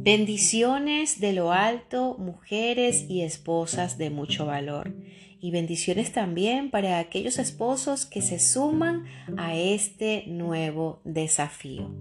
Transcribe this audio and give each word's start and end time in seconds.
Bendiciones 0.00 1.20
de 1.20 1.32
lo 1.32 1.52
alto, 1.52 2.16
mujeres 2.18 3.04
y 3.08 3.22
esposas 3.22 3.98
de 3.98 4.10
mucho 4.10 4.46
valor. 4.46 4.94
Y 5.40 5.50
bendiciones 5.50 6.12
también 6.12 6.70
para 6.70 6.98
aquellos 6.98 7.38
esposos 7.38 8.06
que 8.06 8.22
se 8.22 8.38
suman 8.38 9.04
a 9.36 9.56
este 9.56 10.24
nuevo 10.28 11.00
desafío. 11.04 11.94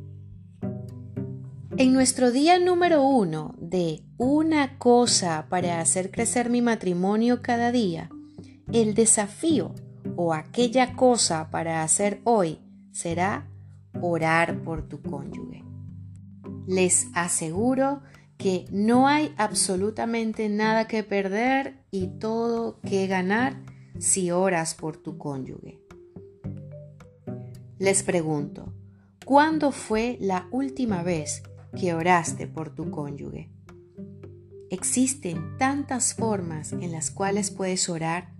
En 1.77 1.93
nuestro 1.93 2.31
día 2.31 2.59
número 2.59 3.03
uno 3.03 3.55
de 3.59 4.01
una 4.17 4.77
cosa 4.77 5.47
para 5.49 5.79
hacer 5.79 6.09
crecer 6.11 6.49
mi 6.49 6.61
matrimonio 6.61 7.41
cada 7.41 7.71
día, 7.71 8.09
el 8.71 8.93
desafío 8.93 9.75
o 10.15 10.33
aquella 10.33 10.93
cosa 10.93 11.49
para 11.51 11.83
hacer 11.83 12.21
hoy 12.23 12.59
será 12.91 13.47
orar 14.01 14.63
por 14.63 14.87
tu 14.87 15.01
cónyuge. 15.01 15.66
Les 16.67 17.07
aseguro 17.13 18.01
que 18.37 18.65
no 18.71 19.07
hay 19.07 19.33
absolutamente 19.37 20.49
nada 20.49 20.87
que 20.87 21.01
perder 21.01 21.79
y 21.89 22.07
todo 22.19 22.79
que 22.81 23.07
ganar 23.07 23.63
si 23.99 24.31
oras 24.31 24.75
por 24.75 24.97
tu 24.97 25.17
cónyuge. 25.17 25.79
Les 27.79 28.03
pregunto, 28.03 28.73
¿cuándo 29.25 29.71
fue 29.71 30.17
la 30.19 30.47
última 30.51 31.03
vez 31.03 31.41
que 31.79 31.93
oraste 31.93 32.47
por 32.47 32.75
tu 32.75 32.91
cónyuge? 32.91 33.49
Existen 34.69 35.57
tantas 35.57 36.13
formas 36.13 36.73
en 36.73 36.91
las 36.91 37.11
cuales 37.11 37.49
puedes 37.49 37.87
orar. 37.87 38.33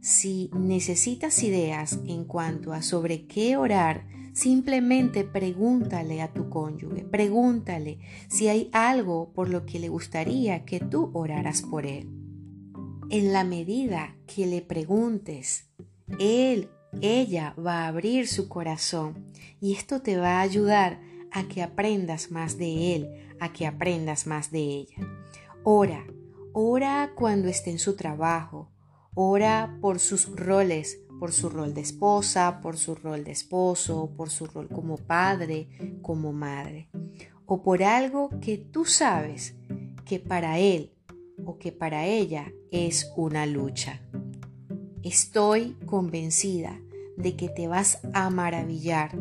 Si 0.00 0.48
necesitas 0.54 1.42
ideas 1.42 1.98
en 2.06 2.24
cuanto 2.24 2.72
a 2.72 2.82
sobre 2.82 3.26
qué 3.26 3.56
orar, 3.56 4.06
Simplemente 4.32 5.24
pregúntale 5.24 6.22
a 6.22 6.32
tu 6.32 6.48
cónyuge, 6.48 7.04
pregúntale 7.04 7.98
si 8.28 8.48
hay 8.48 8.70
algo 8.72 9.32
por 9.34 9.50
lo 9.50 9.66
que 9.66 9.78
le 9.78 9.90
gustaría 9.90 10.64
que 10.64 10.80
tú 10.80 11.10
oraras 11.12 11.60
por 11.62 11.86
él. 11.86 12.08
En 13.10 13.32
la 13.34 13.44
medida 13.44 14.16
que 14.26 14.46
le 14.46 14.62
preguntes, 14.62 15.68
él, 16.18 16.70
ella 17.02 17.54
va 17.58 17.84
a 17.84 17.88
abrir 17.88 18.26
su 18.26 18.48
corazón 18.48 19.32
y 19.60 19.74
esto 19.74 20.00
te 20.00 20.16
va 20.16 20.38
a 20.38 20.42
ayudar 20.42 21.00
a 21.30 21.44
que 21.44 21.62
aprendas 21.62 22.30
más 22.30 22.56
de 22.56 22.94
él, 22.94 23.10
a 23.38 23.52
que 23.52 23.66
aprendas 23.66 24.26
más 24.26 24.50
de 24.50 24.60
ella. 24.60 24.96
Ora, 25.62 26.06
ora 26.54 27.12
cuando 27.14 27.48
esté 27.48 27.70
en 27.70 27.78
su 27.78 27.96
trabajo, 27.96 28.70
ora 29.14 29.76
por 29.82 29.98
sus 29.98 30.34
roles, 30.34 31.01
por 31.22 31.30
su 31.30 31.50
rol 31.50 31.72
de 31.72 31.82
esposa, 31.82 32.58
por 32.60 32.76
su 32.76 32.96
rol 32.96 33.22
de 33.22 33.30
esposo, 33.30 34.10
por 34.16 34.28
su 34.28 34.46
rol 34.46 34.66
como 34.66 34.96
padre, 34.96 35.68
como 36.02 36.32
madre, 36.32 36.88
o 37.46 37.62
por 37.62 37.84
algo 37.84 38.28
que 38.40 38.58
tú 38.58 38.84
sabes 38.84 39.54
que 40.04 40.18
para 40.18 40.58
él 40.58 40.90
o 41.44 41.58
que 41.58 41.70
para 41.70 42.06
ella 42.06 42.52
es 42.72 43.12
una 43.16 43.46
lucha. 43.46 44.00
Estoy 45.04 45.76
convencida 45.86 46.80
de 47.16 47.36
que 47.36 47.48
te 47.48 47.68
vas 47.68 48.00
a 48.14 48.28
maravillar 48.28 49.16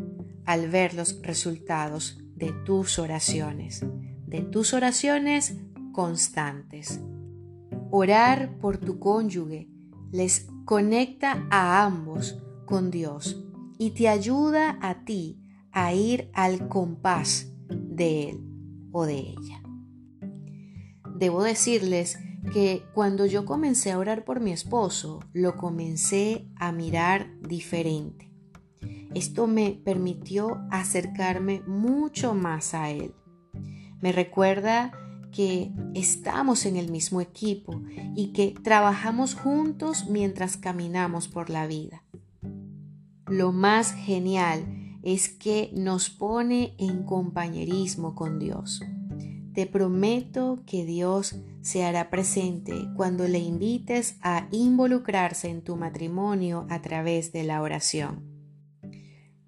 al 0.45 0.69
ver 0.69 0.95
los 0.95 1.21
resultados 1.21 2.17
de 2.35 2.51
tus 2.65 2.97
oraciones, 2.97 3.85
de 4.25 4.41
tus 4.41 4.73
oraciones 4.73 5.53
constantes. 5.91 6.99
Orar 7.91 8.57
por 8.57 8.79
tu 8.79 8.97
cónyuge 8.97 9.67
les 10.11 10.47
conecta 10.71 11.45
a 11.49 11.83
ambos 11.83 12.37
con 12.65 12.91
Dios 12.91 13.43
y 13.77 13.89
te 13.89 14.07
ayuda 14.07 14.77
a 14.81 15.03
ti 15.03 15.37
a 15.73 15.93
ir 15.93 16.31
al 16.33 16.69
compás 16.69 17.51
de 17.67 18.29
Él 18.29 18.39
o 18.93 19.05
de 19.05 19.17
ella. 19.17 19.61
Debo 21.17 21.43
decirles 21.43 22.17
que 22.53 22.83
cuando 22.93 23.25
yo 23.25 23.43
comencé 23.43 23.91
a 23.91 23.97
orar 23.97 24.23
por 24.23 24.39
mi 24.39 24.53
esposo, 24.53 25.19
lo 25.33 25.57
comencé 25.57 26.47
a 26.55 26.71
mirar 26.71 27.37
diferente. 27.41 28.31
Esto 29.13 29.47
me 29.47 29.77
permitió 29.83 30.65
acercarme 30.71 31.63
mucho 31.67 32.33
más 32.33 32.73
a 32.73 32.91
Él. 32.91 33.13
Me 33.99 34.13
recuerda 34.13 34.93
que 35.31 35.71
estamos 35.93 36.65
en 36.65 36.75
el 36.75 36.91
mismo 36.91 37.21
equipo 37.21 37.81
y 38.15 38.33
que 38.33 38.53
trabajamos 38.63 39.35
juntos 39.35 40.05
mientras 40.09 40.57
caminamos 40.57 41.27
por 41.27 41.49
la 41.49 41.67
vida. 41.67 42.03
Lo 43.27 43.51
más 43.51 43.93
genial 43.93 44.65
es 45.03 45.29
que 45.29 45.71
nos 45.73 46.09
pone 46.09 46.75
en 46.77 47.03
compañerismo 47.03 48.13
con 48.13 48.39
Dios. 48.39 48.81
Te 49.53 49.65
prometo 49.65 50.63
que 50.65 50.85
Dios 50.85 51.35
se 51.61 51.83
hará 51.83 52.09
presente 52.09 52.73
cuando 52.95 53.27
le 53.27 53.39
invites 53.39 54.17
a 54.21 54.47
involucrarse 54.51 55.49
en 55.49 55.61
tu 55.61 55.75
matrimonio 55.75 56.65
a 56.69 56.81
través 56.81 57.31
de 57.31 57.43
la 57.43 57.61
oración. 57.61 58.31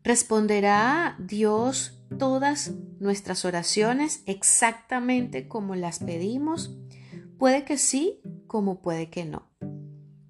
¿Responderá 0.04 1.16
Dios 1.20 2.03
todas 2.18 2.74
nuestras 3.00 3.46
oraciones 3.46 4.24
exactamente 4.26 5.48
como 5.48 5.76
las 5.76 6.00
pedimos? 6.00 6.78
Puede 7.38 7.66
que 7.66 7.78
sí, 7.78 8.22
como 8.48 8.82
puede 8.82 9.10
que 9.10 9.26
no. 9.26 9.50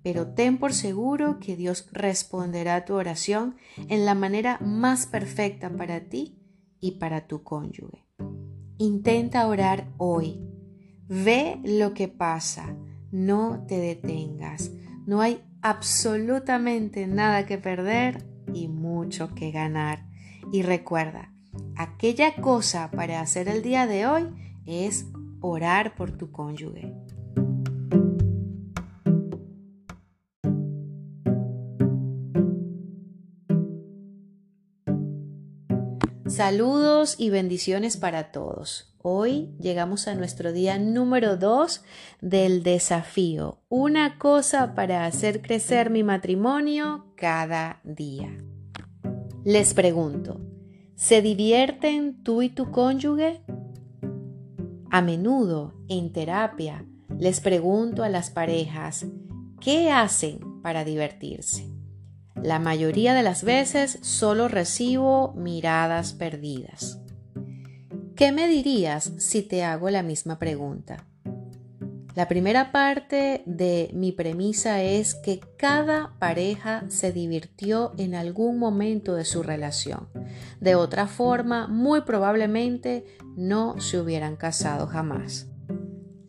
Pero 0.03 0.33
ten 0.33 0.57
por 0.57 0.73
seguro 0.73 1.39
que 1.39 1.55
Dios 1.55 1.87
responderá 1.91 2.85
tu 2.85 2.93
oración 2.93 3.55
en 3.87 4.05
la 4.05 4.15
manera 4.15 4.59
más 4.59 5.07
perfecta 5.07 5.69
para 5.69 6.09
ti 6.09 6.39
y 6.79 6.99
para 6.99 7.27
tu 7.27 7.43
cónyuge. 7.43 8.05
Intenta 8.77 9.47
orar 9.47 9.87
hoy. 9.97 10.41
Ve 11.07 11.59
lo 11.63 11.93
que 11.93 12.07
pasa. 12.09 12.75
No 13.11 13.65
te 13.67 13.77
detengas. 13.77 14.71
No 15.05 15.21
hay 15.21 15.41
absolutamente 15.61 17.07
nada 17.07 17.45
que 17.45 17.57
perder 17.57 18.25
y 18.53 18.67
mucho 18.67 19.33
que 19.33 19.51
ganar. 19.51 20.05
Y 20.51 20.63
recuerda, 20.63 21.32
aquella 21.75 22.35
cosa 22.35 22.91
para 22.91 23.21
hacer 23.21 23.47
el 23.47 23.61
día 23.61 23.87
de 23.87 24.07
hoy 24.07 24.29
es 24.65 25.07
orar 25.41 25.95
por 25.95 26.11
tu 26.11 26.31
cónyuge. 26.31 26.93
Saludos 36.27 37.15
y 37.19 37.29
bendiciones 37.29 37.95
para 37.95 38.31
todos. 38.31 38.95
Hoy 39.03 39.53
llegamos 39.59 40.07
a 40.07 40.15
nuestro 40.15 40.51
día 40.51 40.79
número 40.79 41.37
2 41.37 41.83
del 42.21 42.63
desafío. 42.63 43.59
Una 43.69 44.17
cosa 44.17 44.73
para 44.73 45.05
hacer 45.05 45.43
crecer 45.43 45.91
mi 45.91 46.01
matrimonio 46.01 47.05
cada 47.17 47.81
día. 47.83 48.35
Les 49.43 49.75
pregunto, 49.75 50.39
¿se 50.95 51.21
divierten 51.21 52.23
tú 52.23 52.41
y 52.41 52.49
tu 52.49 52.71
cónyuge? 52.71 53.41
A 54.89 55.01
menudo 55.01 55.73
en 55.87 56.11
terapia 56.11 56.85
les 57.17 57.39
pregunto 57.39 58.03
a 58.03 58.09
las 58.09 58.29
parejas, 58.29 59.05
¿qué 59.59 59.91
hacen 59.91 60.61
para 60.61 60.83
divertirse? 60.83 61.69
La 62.35 62.59
mayoría 62.59 63.13
de 63.13 63.23
las 63.23 63.43
veces 63.43 63.99
solo 64.01 64.47
recibo 64.47 65.33
miradas 65.33 66.13
perdidas. 66.13 66.99
¿Qué 68.15 68.31
me 68.31 68.47
dirías 68.47 69.13
si 69.17 69.41
te 69.41 69.63
hago 69.63 69.89
la 69.89 70.03
misma 70.03 70.37
pregunta? 70.37 71.07
La 72.15 72.27
primera 72.27 72.71
parte 72.71 73.41
de 73.47 73.89
mi 73.93 74.11
premisa 74.11 74.83
es 74.83 75.15
que 75.15 75.39
cada 75.57 76.13
pareja 76.19 76.83
se 76.89 77.11
divirtió 77.11 77.91
en 77.97 78.13
algún 78.13 78.59
momento 78.59 79.15
de 79.15 79.25
su 79.25 79.41
relación. 79.41 80.09
De 80.59 80.75
otra 80.75 81.07
forma, 81.07 81.67
muy 81.67 82.01
probablemente 82.01 83.05
no 83.35 83.79
se 83.79 83.99
hubieran 83.99 84.35
casado 84.35 84.85
jamás. 84.85 85.47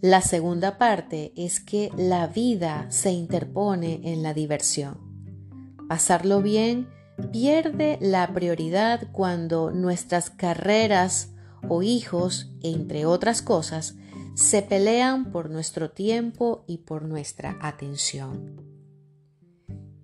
La 0.01 0.23
segunda 0.23 0.79
parte 0.79 1.33
es 1.37 1.61
que 1.61 1.91
la 1.97 2.29
vida 2.29 2.87
se 2.91 3.11
interpone 3.11 4.01
en 4.05 4.23
la 4.23 4.33
diversión. 4.33 4.99
Pasarlo 5.87 6.41
bien 6.41 6.89
pierde 7.31 7.99
la 8.01 8.33
prioridad 8.33 9.09
cuando 9.13 9.71
nuestras 9.71 10.31
carreras 10.31 11.35
o 11.69 11.83
hijos, 11.83 12.53
entre 12.63 13.07
otras 13.07 13.43
cosas, 13.43 13.97
se 14.35 14.63
pelean 14.63 15.31
por 15.31 15.51
nuestro 15.51 15.91
tiempo 15.91 16.65
y 16.67 16.79
por 16.79 17.05
nuestra 17.05 17.57
atención. 17.61 18.61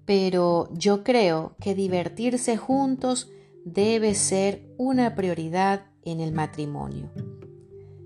Pero 0.06 0.68
yo 0.72 1.04
creo 1.04 1.56
que 1.60 1.74
divertirse 1.74 2.56
juntos 2.56 3.30
debe 3.64 4.14
ser 4.14 4.72
una 4.78 5.14
prioridad 5.14 5.86
en 6.04 6.20
el 6.20 6.32
matrimonio. 6.32 7.10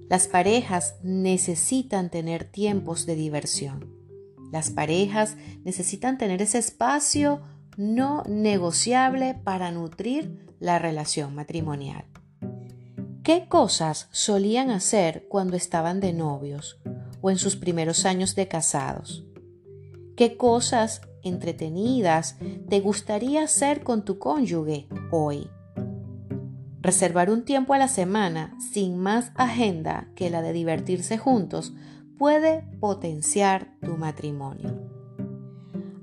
Las 0.08 0.28
parejas 0.28 0.96
necesitan 1.02 2.10
tener 2.10 2.44
tiempos 2.44 3.06
de 3.06 3.16
diversión. 3.16 3.94
Las 4.50 4.70
parejas 4.70 5.36
necesitan 5.64 6.18
tener 6.18 6.42
ese 6.42 6.58
espacio 6.58 7.42
no 7.76 8.22
negociable 8.28 9.34
para 9.42 9.70
nutrir 9.72 10.54
la 10.60 10.78
relación 10.78 11.34
matrimonial. 11.34 12.04
¿Qué 13.24 13.48
cosas 13.48 14.06
solían 14.12 14.68
hacer 14.68 15.26
cuando 15.30 15.56
estaban 15.56 15.98
de 15.98 16.12
novios 16.12 16.78
o 17.22 17.30
en 17.30 17.38
sus 17.38 17.56
primeros 17.56 18.04
años 18.04 18.34
de 18.34 18.48
casados? 18.48 19.24
¿Qué 20.14 20.36
cosas 20.36 21.00
entretenidas 21.22 22.36
te 22.68 22.80
gustaría 22.80 23.42
hacer 23.44 23.82
con 23.82 24.04
tu 24.04 24.18
cónyuge 24.18 24.88
hoy? 25.10 25.48
Reservar 26.82 27.30
un 27.30 27.46
tiempo 27.46 27.72
a 27.72 27.78
la 27.78 27.88
semana 27.88 28.58
sin 28.58 28.98
más 28.98 29.32
agenda 29.36 30.10
que 30.16 30.28
la 30.28 30.42
de 30.42 30.52
divertirse 30.52 31.16
juntos 31.16 31.72
puede 32.18 32.68
potenciar 32.78 33.74
tu 33.80 33.96
matrimonio. 33.96 34.78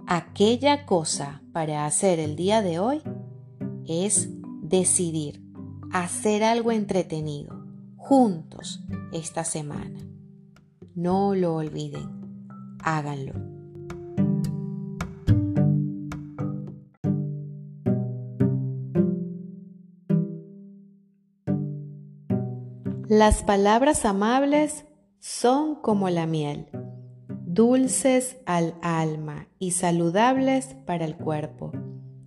Aquella 0.07 0.87
cosa 0.87 1.43
para 1.53 1.85
hacer 1.85 2.17
el 2.17 2.35
día 2.35 2.63
de 2.63 2.79
hoy 2.79 3.03
es 3.85 4.27
decidir 4.63 5.50
hacer 5.93 6.43
algo 6.43 6.71
entretenido 6.71 7.65
juntos 7.97 8.83
esta 9.11 9.43
semana. 9.43 9.99
No 10.95 11.35
lo 11.35 11.55
olviden, 11.55 12.09
háganlo. 12.83 13.33
Las 23.07 23.43
palabras 23.43 24.05
amables 24.05 24.85
son 25.19 25.75
como 25.75 26.09
la 26.09 26.25
miel, 26.25 26.67
dulces 27.45 28.37
al 28.45 28.75
alma 28.81 29.47
y 29.59 29.71
saludables 29.71 30.77
para 30.85 31.03
el 31.03 31.17
cuerpo. 31.17 31.71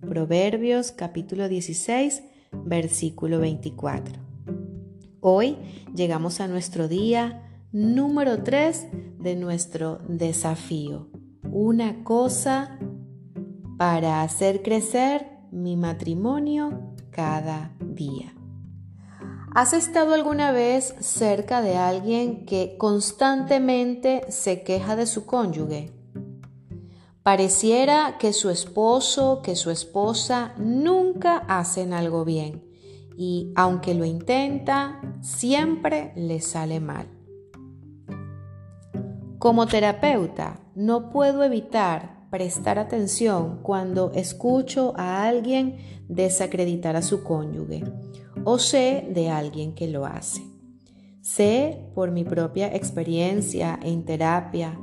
Proverbios 0.01 0.91
capítulo 0.91 1.49
16 1.49 2.23
versículo 2.65 3.39
24. 3.39 4.19
Hoy 5.21 5.57
llegamos 5.95 6.41
a 6.41 6.47
nuestro 6.47 6.87
día 6.87 7.63
número 7.71 8.43
3 8.43 8.87
de 9.19 9.35
nuestro 9.35 9.99
desafío. 10.07 11.09
Una 11.51 12.03
cosa 12.03 12.77
para 13.77 14.21
hacer 14.21 14.61
crecer 14.61 15.27
mi 15.51 15.77
matrimonio 15.77 16.95
cada 17.11 17.75
día. 17.79 18.33
¿Has 19.53 19.71
estado 19.71 20.13
alguna 20.13 20.51
vez 20.51 20.95
cerca 20.99 21.61
de 21.61 21.77
alguien 21.77 22.45
que 22.45 22.75
constantemente 22.77 24.25
se 24.29 24.63
queja 24.63 24.97
de 24.97 25.05
su 25.05 25.25
cónyuge? 25.25 25.93
Pareciera 27.25 28.19
que 28.19 28.33
su 28.33 28.51
esposo, 28.51 29.41
que 29.41 29.55
su 29.55 29.71
esposa 29.71 30.53
nunca 30.59 31.37
hacen 31.47 31.91
algo 31.91 32.23
bien 32.23 32.63
y 33.17 33.51
aunque 33.55 33.95
lo 33.95 34.05
intenta, 34.05 35.01
siempre 35.21 36.13
le 36.15 36.39
sale 36.39 36.79
mal. 36.79 37.07
Como 39.39 39.65
terapeuta, 39.65 40.59
no 40.75 41.09
puedo 41.09 41.43
evitar 41.43 42.29
prestar 42.29 42.77
atención 42.77 43.63
cuando 43.63 44.11
escucho 44.11 44.93
a 44.95 45.23
alguien 45.27 45.77
desacreditar 46.07 46.95
a 46.95 47.01
su 47.01 47.23
cónyuge 47.23 47.83
o 48.43 48.59
sé 48.59 49.07
de 49.09 49.31
alguien 49.31 49.73
que 49.73 49.87
lo 49.87 50.05
hace. 50.05 50.43
Sé 51.21 51.89
por 51.95 52.11
mi 52.11 52.23
propia 52.23 52.67
experiencia 52.75 53.79
en 53.81 54.05
terapia 54.05 54.79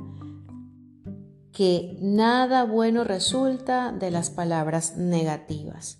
que 1.53 1.97
nada 2.01 2.65
bueno 2.65 3.03
resulta 3.03 3.91
de 3.91 4.11
las 4.11 4.29
palabras 4.29 4.97
negativas. 4.97 5.99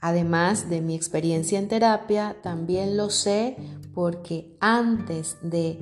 Además 0.00 0.68
de 0.68 0.80
mi 0.80 0.96
experiencia 0.96 1.58
en 1.58 1.68
terapia, 1.68 2.36
también 2.42 2.96
lo 2.96 3.10
sé 3.10 3.56
porque 3.94 4.56
antes 4.58 5.36
de 5.42 5.78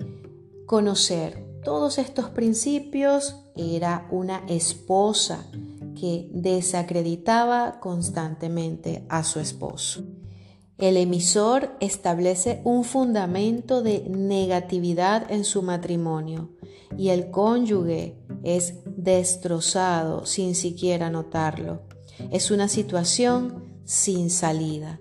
conocer 0.67 1.43
todos 1.65 1.99
estos 1.99 2.29
principios 2.31 3.37
era 3.57 4.07
una 4.11 4.45
esposa 4.49 5.47
que 5.99 6.29
desacreditaba 6.33 7.79
constantemente 7.81 9.05
a 9.09 9.23
su 9.23 9.39
esposo. 9.41 10.03
El 10.81 10.97
emisor 10.97 11.77
establece 11.81 12.63
un 12.65 12.85
fundamento 12.85 13.83
de 13.83 14.03
negatividad 14.09 15.31
en 15.31 15.45
su 15.45 15.61
matrimonio 15.61 16.49
y 16.97 17.11
el 17.11 17.31
cónyuge 17.31 18.17
es 18.45 18.77
destrozado 18.87 20.25
sin 20.25 20.55
siquiera 20.55 21.11
notarlo. 21.11 21.83
Es 22.31 22.51
una 22.51 22.67
situación 22.67 23.63
sin 23.85 24.31
salida. 24.31 25.01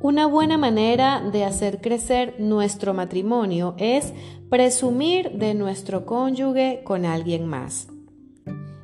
Una 0.00 0.26
buena 0.26 0.56
manera 0.56 1.20
de 1.20 1.44
hacer 1.44 1.82
crecer 1.82 2.36
nuestro 2.38 2.94
matrimonio 2.94 3.74
es 3.76 4.14
presumir 4.48 5.32
de 5.32 5.52
nuestro 5.52 6.06
cónyuge 6.06 6.80
con 6.82 7.04
alguien 7.04 7.44
más. 7.44 7.88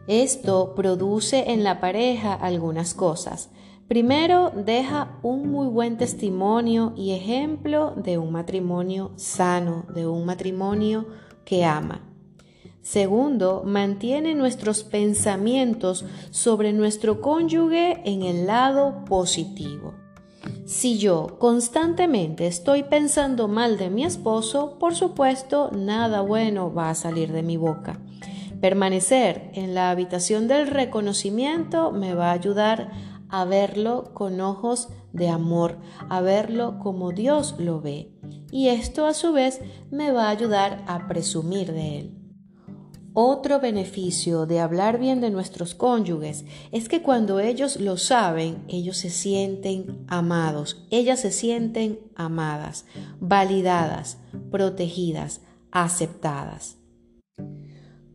Esto 0.07 0.75
produce 0.75 1.51
en 1.53 1.65
la 1.65 1.81
pareja 1.81 2.35
algunas 2.35 2.93
cosas. 2.93 3.49
Primero, 3.93 4.51
deja 4.57 5.19
un 5.23 5.51
muy 5.51 5.67
buen 5.67 5.99
testimonio 5.99 6.95
y 6.97 7.11
ejemplo 7.11 7.93
de 7.95 8.17
un 8.17 8.33
matrimonio 8.33 9.13
sano, 9.17 9.85
de 9.95 10.07
un 10.07 10.25
matrimonio 10.25 11.05
que 11.45 11.67
ama. 11.67 12.01
Segundo, 12.81 13.65
mantiene 13.67 14.35
nuestros 14.35 14.83
pensamientos 14.83 16.07
sobre 16.31 16.73
nuestro 16.73 17.21
cónyuge 17.21 18.01
en 18.07 18.23
el 18.23 18.47
lado 18.47 19.05
positivo. 19.05 19.93
Si 20.65 20.97
yo 20.97 21.37
constantemente 21.39 22.47
estoy 22.47 22.85
pensando 22.85 23.47
mal 23.47 23.77
de 23.77 23.91
mi 23.91 24.05
esposo, 24.05 24.79
por 24.79 24.95
supuesto, 24.95 25.71
nada 25.71 26.23
bueno 26.23 26.73
va 26.73 26.89
a 26.89 26.95
salir 26.95 27.31
de 27.31 27.43
mi 27.43 27.59
boca. 27.59 28.01
Permanecer 28.63 29.51
en 29.55 29.75
la 29.75 29.91
habitación 29.91 30.47
del 30.49 30.69
reconocimiento 30.69 31.91
me 31.91 32.15
va 32.15 32.31
a 32.31 32.35
ayudar 32.35 33.12
a 33.33 33.47
verlo 33.47 34.13
con 34.13 34.41
ojos 34.43 34.91
de 35.13 35.31
amor, 35.31 35.79
a 36.11 36.21
verlo 36.21 36.79
como 36.79 37.13
Dios 37.13 37.57
lo 37.59 37.81
ve. 37.81 38.13
Y 38.51 38.69
esto 38.69 39.07
a 39.07 39.15
su 39.15 39.33
vez 39.33 39.61
me 39.91 40.13
va 40.13 40.27
a 40.27 40.31
ayudar 40.31 40.85
a 40.87 41.09
presumir 41.09 41.73
de 41.73 41.99
él. 41.99 42.19
Otro 43.15 43.59
beneficio 43.59 44.45
de 44.45 44.61
hablar 44.61 44.99
bien 44.99 45.23
de 45.23 45.31
nuestros 45.31 45.75
cónyuges 45.75 46.45
es 46.73 46.91
que 46.91 47.03
cuando 47.03 47.41
ellos 47.41 47.81
lo 47.81 47.97
saben, 47.97 48.65
ellos 48.69 48.99
se 48.99 49.09
sienten 49.09 50.05
amados, 50.09 50.87
ellas 50.91 51.21
se 51.21 51.31
sienten 51.31 52.01
amadas, 52.15 52.85
validadas, 53.19 54.19
protegidas, 54.51 55.41
aceptadas. 55.71 56.77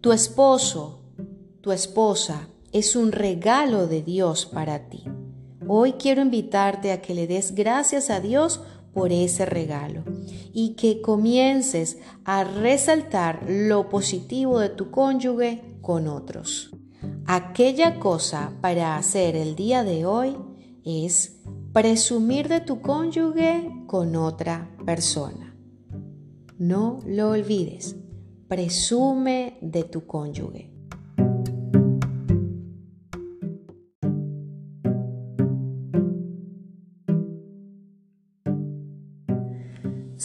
Tu 0.01 0.11
esposo, 0.11 1.01
tu 1.61 1.71
esposa 1.71 2.49
es 2.77 2.95
un 2.95 3.11
regalo 3.11 3.87
de 3.87 4.03
Dios 4.03 4.45
para 4.45 4.87
ti. 4.89 5.03
Hoy 5.67 5.93
quiero 5.93 6.21
invitarte 6.21 6.91
a 6.91 7.01
que 7.01 7.15
le 7.15 7.25
des 7.25 7.55
gracias 7.55 8.11
a 8.11 8.19
Dios 8.19 8.61
por 8.93 9.11
ese 9.11 9.47
regalo 9.47 10.03
y 10.53 10.75
que 10.75 11.01
comiences 11.01 11.97
a 12.23 12.43
resaltar 12.43 13.43
lo 13.49 13.89
positivo 13.89 14.59
de 14.59 14.69
tu 14.69 14.91
cónyuge 14.91 15.79
con 15.81 16.07
otros. 16.07 16.69
Aquella 17.25 17.99
cosa 17.99 18.53
para 18.61 18.95
hacer 18.95 19.35
el 19.35 19.55
día 19.55 19.83
de 19.83 20.05
hoy 20.05 20.37
es 20.85 21.39
presumir 21.73 22.47
de 22.47 22.59
tu 22.59 22.81
cónyuge 22.81 23.71
con 23.87 24.15
otra 24.15 24.69
persona. 24.85 25.55
No 26.59 26.99
lo 27.07 27.31
olvides, 27.31 27.95
presume 28.47 29.57
de 29.61 29.83
tu 29.83 30.05
cónyuge. 30.05 30.76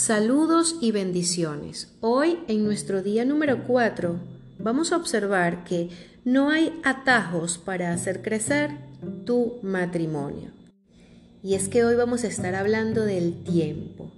Saludos 0.02 0.78
y 0.80 0.90
bendiciones. 0.90 1.94
Hoy 2.00 2.40
en 2.49 2.64
nuestro 2.64 3.04
día 3.04 3.25
número 3.25 3.62
4 3.68 4.18
vamos 4.59 4.90
a 4.90 4.97
observar 4.97 5.62
que 5.62 5.90
no 6.25 6.50
hay 6.50 6.73
atajos 6.82 7.56
para 7.56 7.92
hacer 7.92 8.21
crecer 8.21 8.73
tu 9.25 9.61
matrimonio. 9.62 10.50
Y 11.44 11.54
es 11.54 11.68
que 11.68 11.85
hoy 11.85 11.94
vamos 11.94 12.25
a 12.25 12.26
estar 12.26 12.56
hablando 12.56 13.04
del 13.04 13.44
tiempo, 13.44 14.11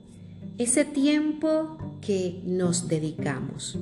ese 0.56 0.86
tiempo 0.86 1.76
que 2.00 2.40
nos 2.46 2.88
dedicamos. 2.88 3.76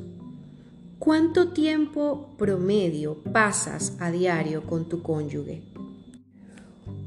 ¿Cuánto 0.98 1.52
tiempo 1.52 2.34
promedio 2.36 3.22
pasas 3.32 3.92
a 4.00 4.10
diario 4.10 4.64
con 4.64 4.88
tu 4.88 5.04
cónyuge? 5.04 5.71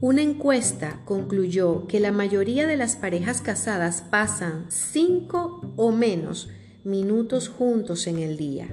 Una 0.02 0.22
encuesta 0.22 1.00
concluyó 1.06 1.88
que 1.88 2.00
la 2.00 2.12
mayoría 2.12 2.68
de 2.68 2.76
las 2.76 2.96
parejas 2.96 3.42
casadas 3.42 4.02
pasan 4.02 4.66
cinco 4.70 5.62
o 5.78 5.92
menos 5.92 6.50
minutos 6.84 7.48
juntos 7.48 8.06
en 8.08 8.20
el 8.20 8.36
día. 8.36 8.68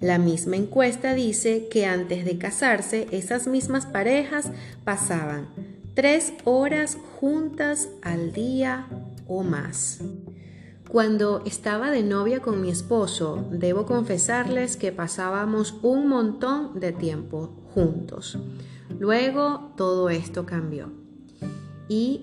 La 0.00 0.18
misma 0.18 0.56
encuesta 0.56 1.14
dice 1.14 1.68
que 1.70 1.86
antes 1.86 2.26
de 2.26 2.36
casarse 2.36 3.08
esas 3.10 3.46
mismas 3.46 3.86
parejas 3.86 4.50
pasaban 4.84 5.48
tres 5.94 6.34
horas 6.44 6.98
juntas 7.18 7.88
al 8.02 8.32
día 8.32 8.86
o 9.26 9.42
más. 9.42 10.00
Cuando 10.90 11.42
estaba 11.46 11.90
de 11.90 12.02
novia 12.02 12.40
con 12.40 12.60
mi 12.60 12.68
esposo, 12.68 13.48
debo 13.50 13.86
confesarles 13.86 14.76
que 14.76 14.92
pasábamos 14.92 15.74
un 15.82 16.06
montón 16.06 16.78
de 16.78 16.92
tiempo 16.92 17.50
juntos. 17.74 18.38
Luego 18.98 19.63
todo 19.76 20.08
esto 20.08 20.46
cambió 20.46 20.92
y 21.88 22.22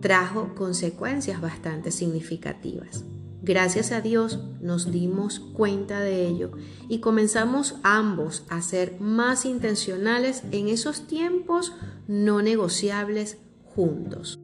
trajo 0.00 0.54
consecuencias 0.54 1.40
bastante 1.40 1.90
significativas. 1.90 3.04
Gracias 3.44 3.90
a 3.90 4.00
Dios 4.00 4.38
nos 4.60 4.92
dimos 4.92 5.40
cuenta 5.40 6.00
de 6.00 6.28
ello 6.28 6.52
y 6.88 7.00
comenzamos 7.00 7.74
ambos 7.82 8.44
a 8.48 8.62
ser 8.62 9.00
más 9.00 9.44
intencionales 9.44 10.44
en 10.52 10.68
esos 10.68 11.08
tiempos 11.08 11.72
no 12.06 12.40
negociables 12.40 13.38
juntos. 13.74 14.38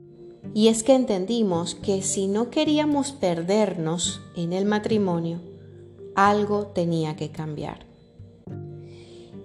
Y 0.55 0.69
es 0.69 0.83
que 0.83 0.95
entendimos 0.95 1.75
que 1.77 2.03
si 2.03 2.27
no 2.27 2.51
queríamos 2.51 3.13
perdernos 3.13 4.21
en 4.35 4.53
el 4.53 4.65
matrimonio, 4.65 5.41
algo 6.17 6.67
tenía 6.69 7.15
que 7.15 7.31
cambiar. 7.31 7.87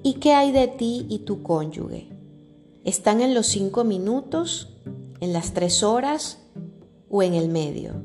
¿Y 0.02 0.16
qué 0.16 0.34
hay 0.34 0.52
de 0.52 0.68
ti 0.68 1.06
y 1.10 1.20
tu 1.20 1.44
cónyuge? 1.44 2.13
¿Están 2.84 3.22
en 3.22 3.34
los 3.34 3.48
cinco 3.48 3.86
minutos, 3.86 4.76
en 5.22 5.32
las 5.32 5.54
tres 5.54 5.84
horas 5.84 6.40
o 7.10 7.24
en 7.24 7.34
el 7.34 7.48
medio? 7.48 8.04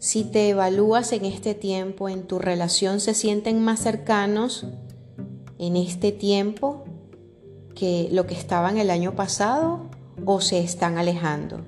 Si 0.00 0.24
te 0.24 0.48
evalúas 0.48 1.12
en 1.12 1.24
este 1.24 1.54
tiempo, 1.54 2.08
en 2.08 2.26
tu 2.26 2.40
relación 2.40 2.98
se 2.98 3.14
sienten 3.14 3.62
más 3.62 3.78
cercanos 3.78 4.66
en 5.60 5.76
este 5.76 6.10
tiempo 6.10 6.82
que 7.76 8.08
lo 8.10 8.26
que 8.26 8.34
estaban 8.34 8.78
el 8.78 8.90
año 8.90 9.14
pasado 9.14 9.90
o 10.24 10.40
se 10.40 10.58
están 10.58 10.98
alejando. 10.98 11.64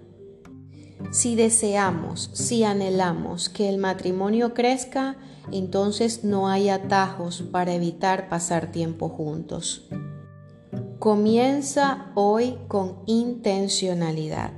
Si 1.12 1.36
deseamos, 1.36 2.30
si 2.32 2.64
anhelamos 2.64 3.48
que 3.48 3.68
el 3.68 3.78
matrimonio 3.78 4.52
crezca, 4.52 5.16
entonces 5.52 6.24
no 6.24 6.48
hay 6.48 6.70
atajos 6.70 7.40
para 7.52 7.72
evitar 7.72 8.28
pasar 8.28 8.72
tiempo 8.72 9.08
juntos. 9.08 9.88
Comienza 10.98 12.10
hoy 12.14 12.58
con 12.68 13.02
intencionalidad. 13.06 14.52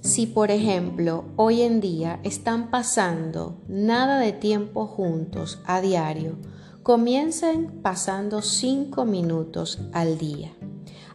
Si 0.00 0.26
por 0.26 0.50
ejemplo 0.50 1.24
hoy 1.36 1.62
en 1.62 1.80
día 1.80 2.20
están 2.24 2.70
pasando 2.70 3.62
nada 3.68 4.18
de 4.18 4.32
tiempo 4.32 4.86
juntos 4.86 5.60
a 5.66 5.80
diario, 5.80 6.36
comiencen 6.82 7.80
pasando 7.82 8.42
cinco 8.42 9.04
minutos 9.04 9.80
al 9.92 10.18
día. 10.18 10.52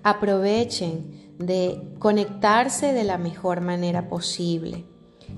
Aprovechen 0.03 1.35
de 1.39 1.95
conectarse 1.99 2.93
de 2.93 3.03
la 3.03 3.17
mejor 3.17 3.61
manera 3.61 4.07
posible. 4.07 4.85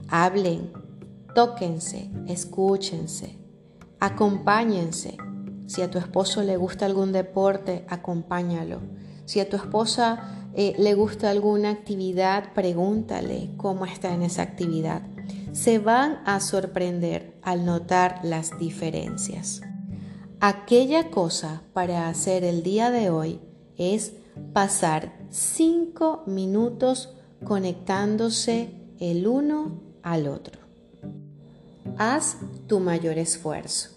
Hablen, 0.09 0.71
tóquense, 1.33 2.11
escúchense, 2.27 3.39
acompáñense. 3.99 5.17
Si 5.67 5.81
a 5.81 5.91
tu 5.91 5.97
esposo 5.97 6.41
le 6.43 6.57
gusta 6.57 6.85
algún 6.85 7.11
deporte, 7.11 7.85
acompáñalo. 7.89 8.79
Si 9.25 9.41
a 9.41 9.49
tu 9.49 9.57
esposa 9.57 10.49
eh, 10.55 10.73
le 10.79 10.93
gusta 10.93 11.29
alguna 11.29 11.69
actividad, 11.69 12.53
pregúntale 12.53 13.51
cómo 13.57 13.85
está 13.85 14.13
en 14.13 14.23
esa 14.23 14.41
actividad. 14.41 15.01
Se 15.51 15.77
van 15.77 16.19
a 16.25 16.39
sorprender 16.39 17.37
al 17.41 17.65
notar 17.65 18.21
las 18.23 18.57
diferencias. 18.57 19.61
Aquella 20.39 21.11
cosa 21.11 21.63
para 21.73 22.07
hacer 22.07 22.43
el 22.43 22.63
día 22.63 22.89
de 22.89 23.09
hoy 23.09 23.41
es 23.75 24.13
pasar 24.53 25.17
cinco 25.29 26.23
minutos 26.27 27.13
conectándose 27.43 28.71
el 28.99 29.27
uno 29.27 29.81
al 30.01 30.27
otro. 30.27 30.59
Haz 31.97 32.37
tu 32.67 32.79
mayor 32.79 33.17
esfuerzo. 33.17 33.96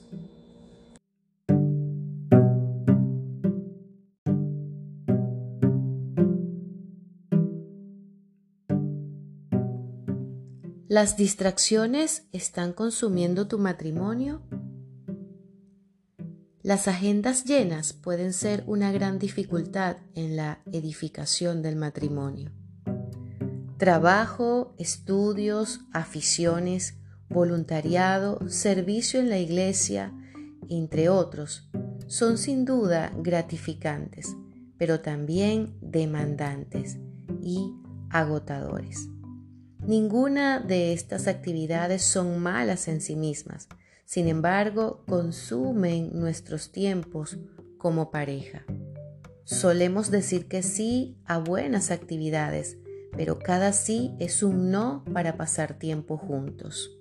¿Las 10.91 11.17
distracciones 11.17 12.25
están 12.33 12.73
consumiendo 12.73 13.47
tu 13.47 13.61
matrimonio? 13.61 14.43
Las 16.65 16.89
agendas 16.89 17.45
llenas 17.45 17.93
pueden 17.93 18.33
ser 18.33 18.65
una 18.67 18.91
gran 18.91 19.21
dificultad 19.21 19.99
en 20.17 20.35
la 20.35 20.63
edificación 20.73 21.63
del 21.63 21.77
matrimonio. 21.77 22.51
Trabajo, 23.79 24.75
estudios, 24.79 25.79
aficiones, 25.93 26.99
voluntariado, 27.29 28.41
servicio 28.49 29.21
en 29.21 29.31
la 29.31 29.39
iglesia, 29.39 30.13
entre 30.69 31.09
otros, 31.09 31.71
son 32.09 32.37
sin 32.37 32.65
duda 32.65 33.13
gratificantes, 33.17 34.35
pero 34.77 34.99
también 34.99 35.73
demandantes 35.81 36.99
y 37.41 37.77
agotadores. 38.11 39.09
Ninguna 39.87 40.61
de 40.61 40.93
estas 40.93 41.27
actividades 41.27 42.03
son 42.03 42.39
malas 42.39 42.87
en 42.89 43.01
sí 43.01 43.17
mismas, 43.17 43.69
sin 44.05 44.29
embargo, 44.29 45.05
consumen 45.07 46.11
nuestros 46.13 46.73
tiempos 46.73 47.39
como 47.79 48.11
pareja. 48.11 48.65
Solemos 49.45 50.11
decir 50.11 50.49
que 50.49 50.63
sí 50.63 51.17
a 51.25 51.39
buenas 51.39 51.91
actividades, 51.91 52.77
pero 53.17 53.39
cada 53.39 53.73
sí 53.73 54.15
es 54.19 54.43
un 54.43 54.71
no 54.71 55.05
para 55.13 55.37
pasar 55.37 55.75
tiempo 55.75 56.19
juntos. 56.19 56.99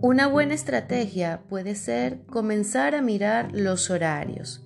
Una 0.00 0.28
buena 0.28 0.54
estrategia 0.54 1.42
puede 1.48 1.74
ser 1.74 2.24
comenzar 2.26 2.94
a 2.94 3.02
mirar 3.02 3.50
los 3.52 3.90
horarios 3.90 4.64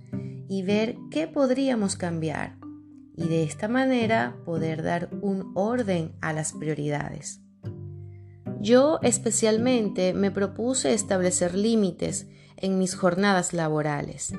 y 0.48 0.62
ver 0.62 0.96
qué 1.10 1.26
podríamos 1.26 1.96
cambiar 1.96 2.61
y 3.16 3.28
de 3.28 3.42
esta 3.42 3.68
manera 3.68 4.36
poder 4.44 4.82
dar 4.82 5.10
un 5.20 5.52
orden 5.54 6.12
a 6.20 6.32
las 6.32 6.52
prioridades. 6.52 7.40
Yo 8.60 9.00
especialmente 9.02 10.14
me 10.14 10.30
propuse 10.30 10.94
establecer 10.94 11.54
límites 11.54 12.28
en 12.56 12.78
mis 12.78 12.94
jornadas 12.94 13.52
laborales. 13.52 14.34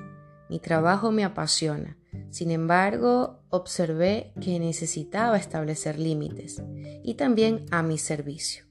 Mi 0.50 0.60
trabajo 0.60 1.12
me 1.12 1.24
apasiona. 1.24 1.98
Sin 2.30 2.52
embargo, 2.52 3.42
observé 3.50 4.34
que 4.40 4.60
necesitaba 4.60 5.38
establecer 5.38 6.00
límites 6.00 6.64
y 7.04 7.16
también 7.16 7.66
a 7.72 7.84
mi 7.84 7.98
servicio. 7.98 8.66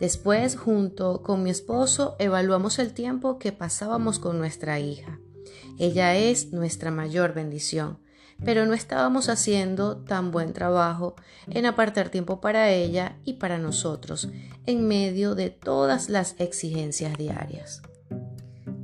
Después, 0.00 0.56
junto 0.56 1.22
con 1.22 1.42
mi 1.42 1.50
esposo, 1.50 2.16
evaluamos 2.18 2.78
el 2.78 2.92
tiempo 2.94 3.38
que 3.38 3.52
pasábamos 3.52 4.18
con 4.18 4.38
nuestra 4.38 4.80
hija. 4.80 5.18
Ella 5.78 6.16
es 6.16 6.52
nuestra 6.52 6.90
mayor 6.90 7.34
bendición 7.34 8.03
pero 8.44 8.66
no 8.66 8.74
estábamos 8.74 9.28
haciendo 9.28 9.96
tan 9.96 10.30
buen 10.30 10.52
trabajo 10.52 11.16
en 11.48 11.66
apartar 11.66 12.10
tiempo 12.10 12.40
para 12.40 12.70
ella 12.70 13.16
y 13.24 13.34
para 13.34 13.58
nosotros 13.58 14.28
en 14.66 14.86
medio 14.86 15.34
de 15.34 15.50
todas 15.50 16.08
las 16.08 16.36
exigencias 16.38 17.16
diarias. 17.16 17.82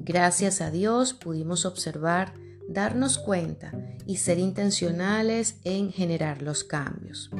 Gracias 0.02 0.60
a 0.60 0.70
Dios 0.70 1.14
pudimos 1.14 1.66
observar, 1.66 2.34
darnos 2.68 3.18
cuenta 3.18 3.72
y 4.06 4.16
ser 4.16 4.38
intencionales 4.38 5.56
en 5.64 5.92
generar 5.92 6.42
los 6.42 6.64
cambios. 6.64 7.30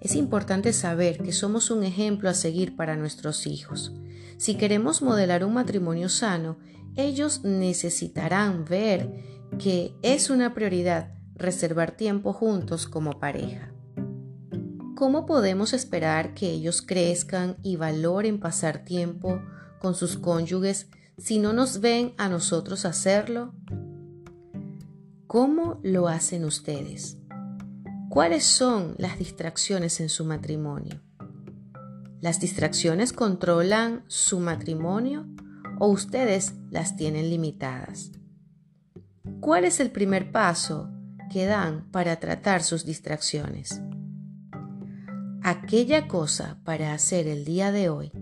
Es 0.00 0.16
importante 0.16 0.72
saber 0.72 1.22
que 1.22 1.32
somos 1.32 1.70
un 1.70 1.84
ejemplo 1.84 2.28
a 2.28 2.34
seguir 2.34 2.74
para 2.74 2.96
nuestros 2.96 3.46
hijos. 3.46 3.92
Si 4.36 4.56
queremos 4.56 5.00
modelar 5.00 5.44
un 5.44 5.54
matrimonio 5.54 6.08
sano, 6.08 6.56
ellos 6.96 7.44
necesitarán 7.44 8.64
ver 8.64 9.08
que 9.58 9.94
es 10.02 10.28
una 10.28 10.54
prioridad 10.54 11.12
reservar 11.34 11.92
tiempo 11.92 12.32
juntos 12.32 12.86
como 12.86 13.18
pareja. 13.18 13.72
¿Cómo 14.94 15.26
podemos 15.26 15.72
esperar 15.72 16.34
que 16.34 16.50
ellos 16.50 16.80
crezcan 16.80 17.56
y 17.62 17.76
valoren 17.76 18.38
pasar 18.38 18.84
tiempo 18.84 19.40
con 19.80 19.94
sus 19.94 20.16
cónyuges 20.16 20.88
si 21.18 21.38
no 21.38 21.52
nos 21.52 21.80
ven 21.80 22.14
a 22.18 22.28
nosotros 22.28 22.84
hacerlo? 22.84 23.52
¿Cómo 25.26 25.80
lo 25.82 26.08
hacen 26.08 26.44
ustedes? 26.44 27.18
¿Cuáles 28.10 28.44
son 28.44 28.94
las 28.98 29.18
distracciones 29.18 29.98
en 30.00 30.08
su 30.08 30.24
matrimonio? 30.24 31.00
¿Las 32.20 32.38
distracciones 32.38 33.12
controlan 33.12 34.04
su 34.06 34.38
matrimonio 34.38 35.26
o 35.80 35.88
ustedes 35.88 36.54
las 36.70 36.94
tienen 36.94 37.30
limitadas? 37.30 38.12
¿Cuál 39.40 39.64
es 39.64 39.80
el 39.80 39.90
primer 39.90 40.30
paso 40.30 40.91
que 41.32 41.46
dan 41.46 41.90
para 41.90 42.20
tratar 42.20 42.62
sus 42.62 42.84
distracciones. 42.84 43.80
Aquella 45.42 46.06
cosa 46.06 46.60
para 46.64 46.92
hacer 46.92 47.26
el 47.26 47.44
día 47.44 47.72
de 47.72 47.88
hoy 47.88 48.12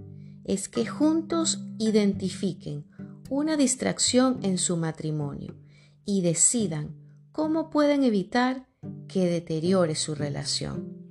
es 0.44 0.68
que 0.68 0.86
juntos 0.86 1.66
identifiquen 1.78 2.86
una 3.28 3.56
distracción 3.56 4.38
en 4.42 4.58
su 4.58 4.76
matrimonio 4.76 5.56
y 6.04 6.22
decidan 6.22 6.96
cómo 7.32 7.70
pueden 7.70 8.04
evitar 8.04 8.66
que 9.06 9.26
deteriore 9.26 9.94
su 9.94 10.14
relación. 10.14 11.10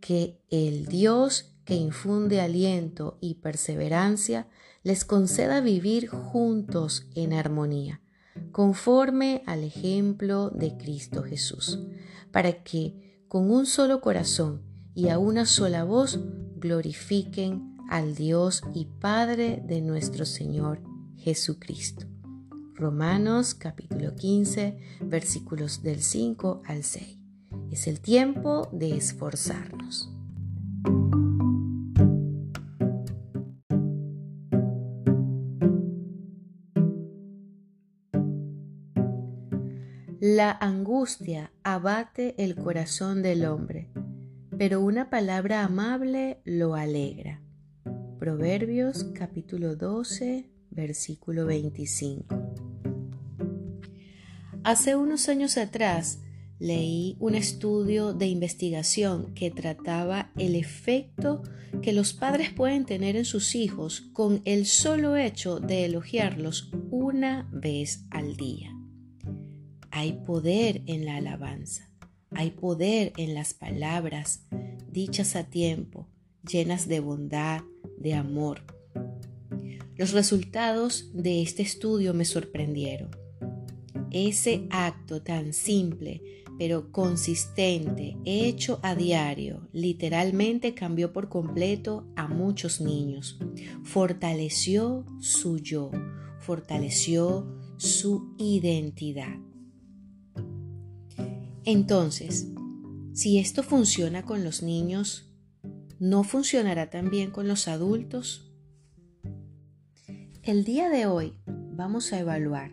Que 0.00 0.40
el 0.48 0.86
Dios 0.86 1.54
que 1.64 1.74
infunde 1.74 2.40
aliento 2.40 3.18
y 3.20 3.34
perseverancia 3.34 4.48
les 4.82 5.04
conceda 5.04 5.60
vivir 5.60 6.08
juntos 6.08 7.06
en 7.14 7.32
armonía, 7.32 8.00
conforme 8.52 9.42
al 9.46 9.64
ejemplo 9.64 10.50
de 10.50 10.76
Cristo 10.76 11.22
Jesús, 11.22 11.78
para 12.30 12.62
que 12.62 13.24
con 13.28 13.50
un 13.50 13.66
solo 13.66 14.00
corazón 14.00 14.62
y 14.94 15.08
a 15.08 15.18
una 15.18 15.46
sola 15.46 15.84
voz 15.84 16.20
glorifiquen 16.56 17.76
al 17.88 18.14
Dios 18.14 18.62
y 18.74 18.86
Padre 18.86 19.62
de 19.66 19.80
nuestro 19.80 20.24
Señor 20.24 20.80
Jesucristo. 21.16 22.06
Romanos 22.74 23.54
capítulo 23.54 24.14
15 24.16 24.78
versículos 25.02 25.82
del 25.82 26.00
5 26.00 26.62
al 26.64 26.82
6. 26.82 27.18
Es 27.70 27.86
el 27.86 28.00
tiempo 28.00 28.68
de 28.72 28.96
esforzarnos. 28.96 30.10
La 40.32 40.52
angustia 40.52 41.50
abate 41.64 42.36
el 42.38 42.54
corazón 42.54 43.20
del 43.20 43.44
hombre, 43.44 43.88
pero 44.56 44.80
una 44.80 45.10
palabra 45.10 45.64
amable 45.64 46.38
lo 46.44 46.76
alegra. 46.76 47.42
Proverbios 48.20 49.02
capítulo 49.12 49.74
12, 49.74 50.48
versículo 50.70 51.46
25. 51.46 52.32
Hace 54.62 54.94
unos 54.94 55.28
años 55.28 55.58
atrás 55.58 56.20
leí 56.60 57.16
un 57.18 57.34
estudio 57.34 58.14
de 58.14 58.28
investigación 58.28 59.34
que 59.34 59.50
trataba 59.50 60.30
el 60.38 60.54
efecto 60.54 61.42
que 61.82 61.92
los 61.92 62.12
padres 62.12 62.52
pueden 62.52 62.84
tener 62.86 63.16
en 63.16 63.24
sus 63.24 63.56
hijos 63.56 64.02
con 64.12 64.42
el 64.44 64.66
solo 64.66 65.16
hecho 65.16 65.58
de 65.58 65.86
elogiarlos 65.86 66.70
una 66.92 67.48
vez 67.50 68.06
al 68.12 68.36
día. 68.36 68.79
Hay 69.90 70.12
poder 70.24 70.82
en 70.86 71.04
la 71.04 71.16
alabanza, 71.16 71.90
hay 72.30 72.50
poder 72.50 73.12
en 73.16 73.34
las 73.34 73.54
palabras 73.54 74.46
dichas 74.90 75.36
a 75.36 75.44
tiempo, 75.44 76.08
llenas 76.48 76.88
de 76.88 77.00
bondad, 77.00 77.62
de 77.98 78.14
amor. 78.14 78.62
Los 79.96 80.12
resultados 80.12 81.10
de 81.12 81.42
este 81.42 81.62
estudio 81.62 82.14
me 82.14 82.24
sorprendieron. 82.24 83.10
Ese 84.10 84.66
acto 84.70 85.22
tan 85.22 85.52
simple 85.52 86.40
pero 86.60 86.92
consistente, 86.92 88.18
hecho 88.26 88.80
a 88.82 88.94
diario, 88.94 89.66
literalmente 89.72 90.74
cambió 90.74 91.10
por 91.10 91.30
completo 91.30 92.06
a 92.16 92.28
muchos 92.28 92.82
niños. 92.82 93.38
Fortaleció 93.82 95.06
su 95.20 95.56
yo, 95.56 95.90
fortaleció 96.38 97.46
su 97.78 98.34
identidad. 98.36 99.38
Entonces, 101.64 102.46
si 103.12 103.38
esto 103.38 103.62
funciona 103.62 104.24
con 104.24 104.44
los 104.44 104.62
niños, 104.62 105.30
¿no 105.98 106.24
funcionará 106.24 106.88
también 106.88 107.30
con 107.30 107.48
los 107.48 107.68
adultos? 107.68 108.50
El 110.42 110.64
día 110.64 110.88
de 110.88 111.04
hoy 111.04 111.34
vamos 111.46 112.12
a 112.12 112.18
evaluar 112.18 112.72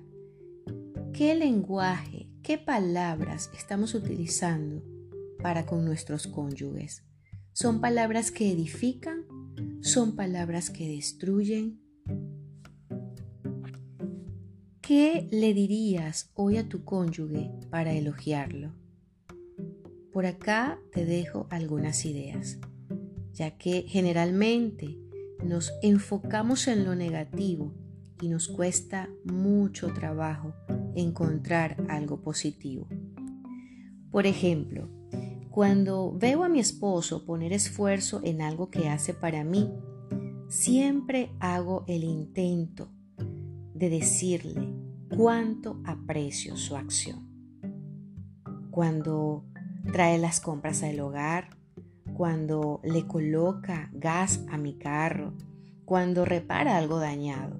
qué 1.13 1.35
lenguaje, 1.35 2.29
qué 2.43 2.57
palabras 2.57 3.49
estamos 3.57 3.93
utilizando 3.93 4.81
para 5.41 5.65
con 5.65 5.83
nuestros 5.83 6.27
cónyuges. 6.27 7.03
¿Son 7.51 7.81
palabras 7.81 8.31
que 8.31 8.51
edifican? 8.51 9.25
¿Son 9.81 10.15
palabras 10.15 10.69
que 10.69 10.87
destruyen? 10.87 11.81
¿Qué 14.87 15.27
le 15.31 15.53
dirías 15.53 16.31
hoy 16.33 16.55
a 16.55 16.69
tu 16.69 16.85
cónyuge 16.85 17.51
para 17.69 17.91
elogiarlo? 17.91 18.71
Por 20.13 20.25
acá 20.25 20.79
te 20.93 21.03
dejo 21.03 21.45
algunas 21.49 22.05
ideas 22.05 22.57
ya 23.33 23.57
que 23.57 23.81
generalmente 23.81 24.97
nos 25.43 25.73
enfocamos 25.81 26.69
en 26.69 26.85
lo 26.85 26.95
negativo 26.95 27.73
y 28.21 28.29
nos 28.29 28.47
cuesta 28.47 29.09
mucho 29.25 29.93
trabajo 29.93 30.53
encontrar 30.95 31.75
algo 31.89 32.21
positivo. 32.21 32.87
Por 34.09 34.25
ejemplo, 34.25 34.87
cuando 35.49 36.13
veo 36.17 36.45
a 36.45 36.49
mi 36.49 36.61
esposo 36.61 37.25
poner 37.25 37.51
esfuerzo 37.51 38.21
en 38.23 38.41
algo 38.41 38.69
que 38.69 38.87
hace 38.87 39.13
para 39.13 39.43
mí, 39.43 39.69
siempre 40.47 41.31
hago 41.41 41.83
el 41.89 42.05
intento 42.05 42.87
de 43.77 43.89
decirle 43.89 44.73
cuánto 45.15 45.79
aprecio 45.85 46.57
su 46.57 46.75
acción. 46.75 47.27
Cuando 48.71 49.45
trae 49.91 50.17
las 50.17 50.39
compras 50.39 50.83
al 50.83 50.99
hogar, 50.99 51.49
cuando 52.13 52.81
le 52.83 53.05
coloca 53.05 53.89
gas 53.93 54.43
a 54.49 54.57
mi 54.57 54.77
carro, 54.77 55.33
cuando 55.85 56.25
repara 56.25 56.77
algo 56.77 56.99
dañado, 56.99 57.59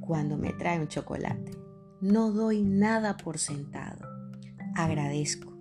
cuando 0.00 0.36
me 0.36 0.52
trae 0.52 0.80
un 0.80 0.88
chocolate. 0.88 1.52
No 2.00 2.32
doy 2.32 2.62
nada 2.62 3.16
por 3.16 3.38
sentado. 3.38 4.04
Agradezco, 4.74 5.52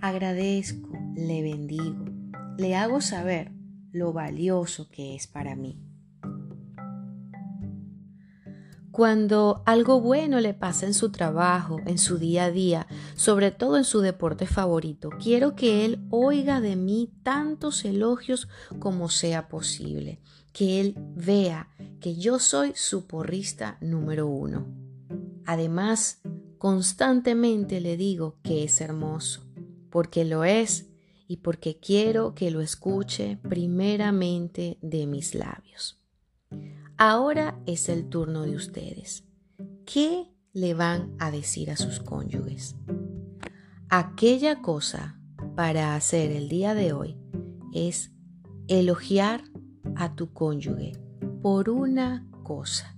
agradezco, 0.00 0.90
le 1.16 1.42
bendigo, 1.42 2.04
le 2.58 2.76
hago 2.76 3.00
saber 3.00 3.50
lo 3.90 4.12
valioso 4.12 4.88
que 4.90 5.14
es 5.14 5.26
para 5.26 5.56
mí. 5.56 5.80
Cuando 8.92 9.62
algo 9.64 10.02
bueno 10.02 10.38
le 10.40 10.52
pasa 10.52 10.84
en 10.84 10.92
su 10.92 11.10
trabajo, 11.10 11.80
en 11.86 11.96
su 11.96 12.18
día 12.18 12.44
a 12.44 12.50
día, 12.50 12.86
sobre 13.14 13.50
todo 13.50 13.78
en 13.78 13.84
su 13.84 14.00
deporte 14.00 14.46
favorito, 14.46 15.08
quiero 15.18 15.56
que 15.56 15.86
él 15.86 16.04
oiga 16.10 16.60
de 16.60 16.76
mí 16.76 17.10
tantos 17.22 17.86
elogios 17.86 18.48
como 18.78 19.08
sea 19.08 19.48
posible, 19.48 20.20
que 20.52 20.78
él 20.78 20.94
vea 21.16 21.70
que 22.00 22.16
yo 22.16 22.38
soy 22.38 22.72
su 22.74 23.06
porrista 23.06 23.78
número 23.80 24.26
uno. 24.26 24.66
Además, 25.46 26.20
constantemente 26.58 27.80
le 27.80 27.96
digo 27.96 28.36
que 28.42 28.64
es 28.64 28.78
hermoso, 28.82 29.46
porque 29.88 30.26
lo 30.26 30.44
es 30.44 30.90
y 31.26 31.38
porque 31.38 31.78
quiero 31.80 32.34
que 32.34 32.50
lo 32.50 32.60
escuche 32.60 33.38
primeramente 33.42 34.76
de 34.82 35.06
mis 35.06 35.34
labios. 35.34 36.01
Ahora 37.04 37.58
es 37.66 37.88
el 37.88 38.08
turno 38.08 38.42
de 38.42 38.54
ustedes. 38.54 39.24
¿Qué 39.84 40.30
le 40.52 40.72
van 40.72 41.16
a 41.18 41.32
decir 41.32 41.72
a 41.72 41.76
sus 41.76 41.98
cónyuges? 41.98 42.76
Aquella 43.88 44.62
cosa 44.62 45.18
para 45.56 45.96
hacer 45.96 46.30
el 46.30 46.48
día 46.48 46.74
de 46.74 46.92
hoy 46.92 47.18
es 47.74 48.12
elogiar 48.68 49.42
a 49.96 50.14
tu 50.14 50.32
cónyuge 50.32 50.92
por 51.42 51.70
una 51.70 52.24
cosa. 52.44 52.96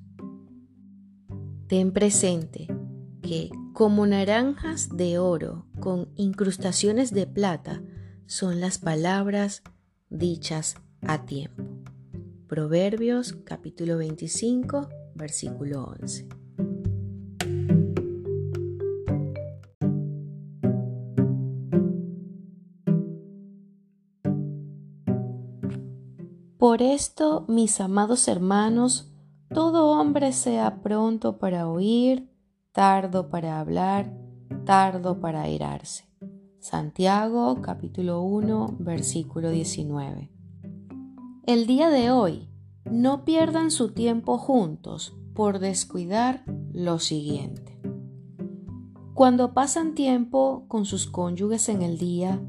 Ten 1.66 1.90
presente 1.90 2.68
que 3.22 3.48
como 3.72 4.06
naranjas 4.06 4.94
de 4.94 5.18
oro 5.18 5.64
con 5.80 6.12
incrustaciones 6.14 7.10
de 7.14 7.26
plata 7.26 7.82
son 8.26 8.60
las 8.60 8.76
palabras 8.76 9.62
dichas 10.10 10.76
a 11.00 11.24
tiempo. 11.24 11.63
Proverbios 12.48 13.32
capítulo 13.32 13.96
25, 13.96 14.90
versículo 15.14 15.84
11. 15.98 16.28
Por 26.58 26.82
esto, 26.82 27.46
mis 27.48 27.80
amados 27.80 28.28
hermanos, 28.28 29.10
todo 29.48 29.88
hombre 29.90 30.32
sea 30.32 30.82
pronto 30.82 31.38
para 31.38 31.66
oír, 31.66 32.28
tardo 32.72 33.30
para 33.30 33.58
hablar, 33.58 34.12
tardo 34.66 35.18
para 35.18 35.40
airarse. 35.42 36.04
Santiago 36.60 37.62
capítulo 37.62 38.20
1, 38.20 38.76
versículo 38.80 39.48
19. 39.48 40.33
El 41.46 41.66
día 41.66 41.90
de 41.90 42.10
hoy, 42.10 42.48
no 42.90 43.26
pierdan 43.26 43.70
su 43.70 43.92
tiempo 43.92 44.38
juntos 44.38 45.14
por 45.34 45.58
descuidar 45.58 46.42
lo 46.72 46.98
siguiente. 46.98 47.78
Cuando 49.12 49.52
pasan 49.52 49.94
tiempo 49.94 50.64
con 50.68 50.86
sus 50.86 51.06
cónyuges 51.06 51.68
en 51.68 51.82
el 51.82 51.98
día, 51.98 52.40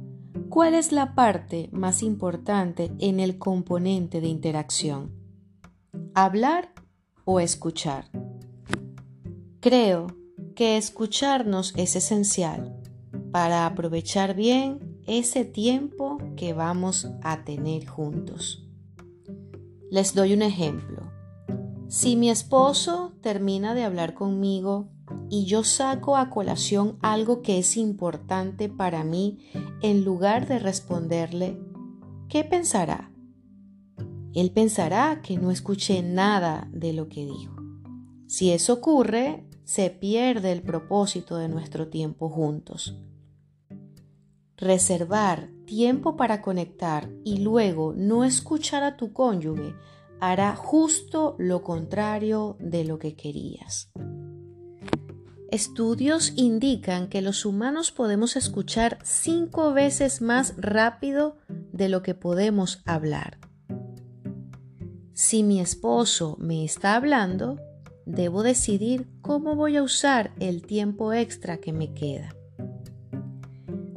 ¿cuál 0.47 0.75
es 0.75 0.93
la 0.93 1.13
parte 1.13 1.69
más 1.73 2.03
importante 2.03 2.89
en 2.99 3.19
el 3.19 3.38
componente 3.38 4.21
de 4.21 4.27
interacción? 4.27 5.12
¿Hablar 6.13 6.71
o 7.25 7.41
escuchar? 7.41 8.05
Creo 9.60 10.08
que 10.55 10.77
escucharnos 10.77 11.73
es 11.75 11.97
esencial 11.97 12.81
para 13.34 13.65
aprovechar 13.65 14.36
bien 14.36 15.01
ese 15.05 15.43
tiempo 15.43 16.17
que 16.38 16.53
vamos 16.53 17.10
a 17.23 17.43
tener 17.43 17.86
juntos. 17.88 18.64
Les 19.95 20.13
doy 20.13 20.34
un 20.34 20.41
ejemplo. 20.41 21.10
Si 21.88 22.17
mi 22.17 22.29
esposo 22.29 23.13
termina 23.21 23.73
de 23.73 23.86
hablar 23.86 24.13
conmigo 24.13 24.89
y 25.29 25.45
yo 25.45 25.63
saco 25.63 26.17
a 26.17 26.29
colación 26.29 26.97
algo 27.01 27.41
que 27.41 27.60
es 27.60 27.77
importante 27.77 28.67
para 28.67 29.05
mí 29.05 29.39
en 29.81 30.03
lugar 30.03 30.49
de 30.49 30.60
responderle, 30.60 31.58
¿qué 32.27 32.43
pensará? 32.43 33.10
Él 34.34 34.51
pensará 34.51 35.21
que 35.21 35.38
no 35.38 35.49
escuché 35.49 36.03
nada 36.03 36.67
de 36.73 36.91
lo 36.91 37.08
que 37.08 37.25
dijo. 37.25 37.55
Si 38.27 38.51
eso 38.51 38.73
ocurre, 38.73 39.47
se 39.63 39.91
pierde 39.91 40.51
el 40.51 40.62
propósito 40.62 41.38
de 41.38 41.47
nuestro 41.47 41.88
tiempo 41.88 42.27
juntos. 42.27 42.99
Reservar 44.58 45.54
tiempo 45.65 46.15
para 46.15 46.41
conectar 46.41 47.10
y 47.23 47.39
luego 47.39 47.93
no 47.95 48.23
escuchar 48.23 48.84
a 48.84 48.97
tu 48.97 49.13
cónyuge 49.13 49.75
hará 50.19 50.56
justo 50.56 51.36
lo 51.38 51.63
contrario 51.63 52.58
de 52.60 52.86
lo 52.86 52.99
que 52.99 53.15
querías. 53.15 53.91
Estudios 55.51 56.34
indican 56.36 57.08
que 57.08 57.21
los 57.21 57.45
humanos 57.45 57.91
podemos 57.91 58.36
escuchar 58.36 58.97
cinco 59.04 59.73
veces 59.73 60.21
más 60.21 60.54
rápido 60.58 61.38
de 61.71 61.89
lo 61.89 62.01
que 62.01 62.15
podemos 62.15 62.82
hablar. 62.86 63.39
Si 65.13 65.43
mi 65.43 65.62
esposo 65.62 66.36
me 66.39 66.65
está 66.65 66.95
hablando, 66.95 67.58
debo 68.06 68.43
decidir 68.43 69.08
cómo 69.21 69.56
voy 69.56 69.78
a 69.78 69.84
usar 69.84 70.34
el 70.39 70.65
tiempo 70.65 71.13
extra 71.13 71.58
que 71.58 71.71
me 71.71 71.93
queda. 71.93 72.36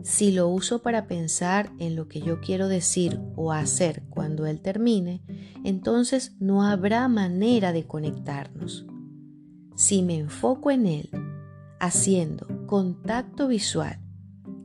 Si 0.08 0.32
lo 0.32 0.48
uso 0.48 0.80
para 0.80 1.06
pensar 1.06 1.70
en 1.78 1.94
lo 1.94 2.08
que 2.08 2.22
yo 2.22 2.40
quiero 2.40 2.66
decir 2.68 3.20
o 3.36 3.52
hacer 3.52 4.04
cuando 4.08 4.46
él 4.46 4.62
termine, 4.62 5.22
entonces 5.64 6.34
no 6.40 6.64
habrá 6.64 7.06
manera 7.08 7.74
de 7.74 7.86
conectarnos. 7.86 8.86
Si 9.76 10.00
me 10.00 10.16
enfoco 10.16 10.70
en 10.70 10.86
él, 10.86 11.10
haciendo 11.78 12.46
contacto 12.66 13.48
visual, 13.48 14.00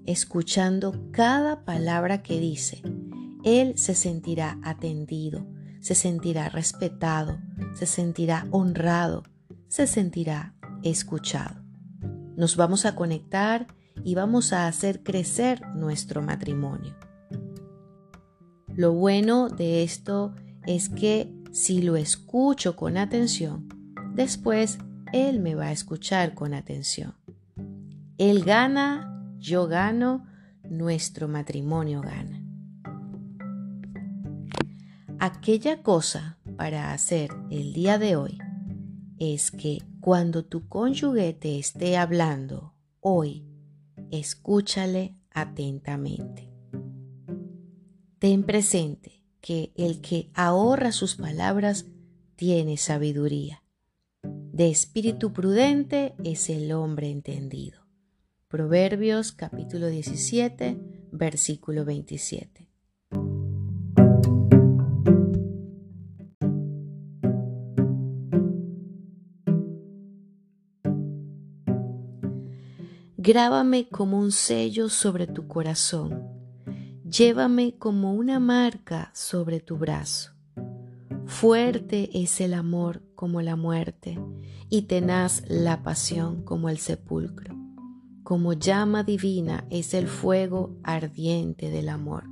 escuchando 0.06 1.10
cada 1.12 1.66
palabra 1.66 2.24
que 2.24 2.40
dice, 2.40 2.82
él 3.44 3.78
se 3.78 3.96
sentirá 3.96 4.62
atendido, 4.64 5.46
se 5.82 5.94
sentirá 5.94 6.48
respetado, 6.48 7.38
se 7.74 7.86
sentirá 7.86 8.48
honrado, 8.52 9.24
se 9.68 9.88
sentirá 9.88 10.56
escuchado. 10.84 11.62
Nos 12.38 12.56
vamos 12.56 12.86
a 12.86 12.96
conectar 12.96 13.68
y 14.04 14.16
vamos 14.16 14.54
a 14.54 14.68
hacer 14.68 15.04
crecer 15.04 15.68
nuestro 15.76 16.22
matrimonio. 16.22 16.96
Lo 18.68 18.94
bueno 18.94 19.50
de 19.50 19.84
esto 19.84 20.34
es 20.66 20.90
que 20.90 21.34
si 21.52 21.82
lo 21.82 21.96
escucho 21.96 22.76
con 22.76 22.98
atención, 22.98 23.68
después 24.16 24.80
él 25.12 25.40
me 25.40 25.56
va 25.56 25.66
a 25.66 25.72
escuchar 25.72 26.34
con 26.34 26.54
atención. 26.54 27.16
Él 28.18 28.44
gana, 28.44 29.36
yo 29.38 29.68
gano, 29.68 30.26
nuestro 30.64 31.28
matrimonio 31.28 32.02
gana 32.02 32.44
aquella 35.24 35.82
cosa 35.82 36.38
para 36.58 36.92
hacer 36.92 37.30
el 37.50 37.72
día 37.72 37.98
de 37.98 38.18
hoy 38.18 38.40
es 39.20 39.52
que 39.52 39.82
cuando 40.02 40.44
tu 40.44 40.68
cónyuge 40.68 41.32
te 41.32 41.60
esté 41.60 41.96
hablando 41.96 42.74
hoy, 43.00 43.48
escúchale 44.20 45.16
atentamente. 45.32 46.52
Ten 48.20 48.44
presente 48.44 49.24
que 49.42 49.74
el 49.76 50.02
que 50.02 50.30
ahorra 50.36 50.92
sus 50.92 51.16
palabras 51.16 51.88
tiene 52.36 52.78
sabiduría. 52.78 53.64
De 54.22 54.70
espíritu 54.70 55.34
prudente 55.34 56.14
es 56.24 56.50
el 56.50 56.72
hombre 56.74 57.10
entendido. 57.10 57.88
Proverbios 58.48 59.32
capítulo 59.32 59.88
17, 59.88 60.78
versículo 61.12 61.84
27. 61.84 62.63
Grábame 73.26 73.88
como 73.88 74.20
un 74.20 74.34
sello 74.34 74.90
sobre 74.90 75.28
tu 75.28 75.48
corazón. 75.48 76.28
Llévame 77.10 77.78
como 77.80 78.14
una 78.14 78.38
marca 78.42 79.12
sobre 79.14 79.62
tu 79.62 79.78
brazo. 79.78 80.34
Fuerte 81.26 82.10
es 82.22 82.42
el 82.42 82.54
amor 82.54 83.02
como 83.16 83.42
la 83.42 83.56
muerte 83.56 84.20
y 84.70 84.82
tenaz 84.82 85.42
la 85.48 85.84
pasión 85.84 86.44
como 86.44 86.68
el 86.68 86.80
sepulcro. 86.80 87.56
Como 88.24 88.52
llama 88.52 89.04
divina 89.06 89.66
es 89.70 89.94
el 89.94 90.10
fuego 90.10 90.76
ardiente 90.84 91.70
del 91.70 91.88
amor. 91.88 92.26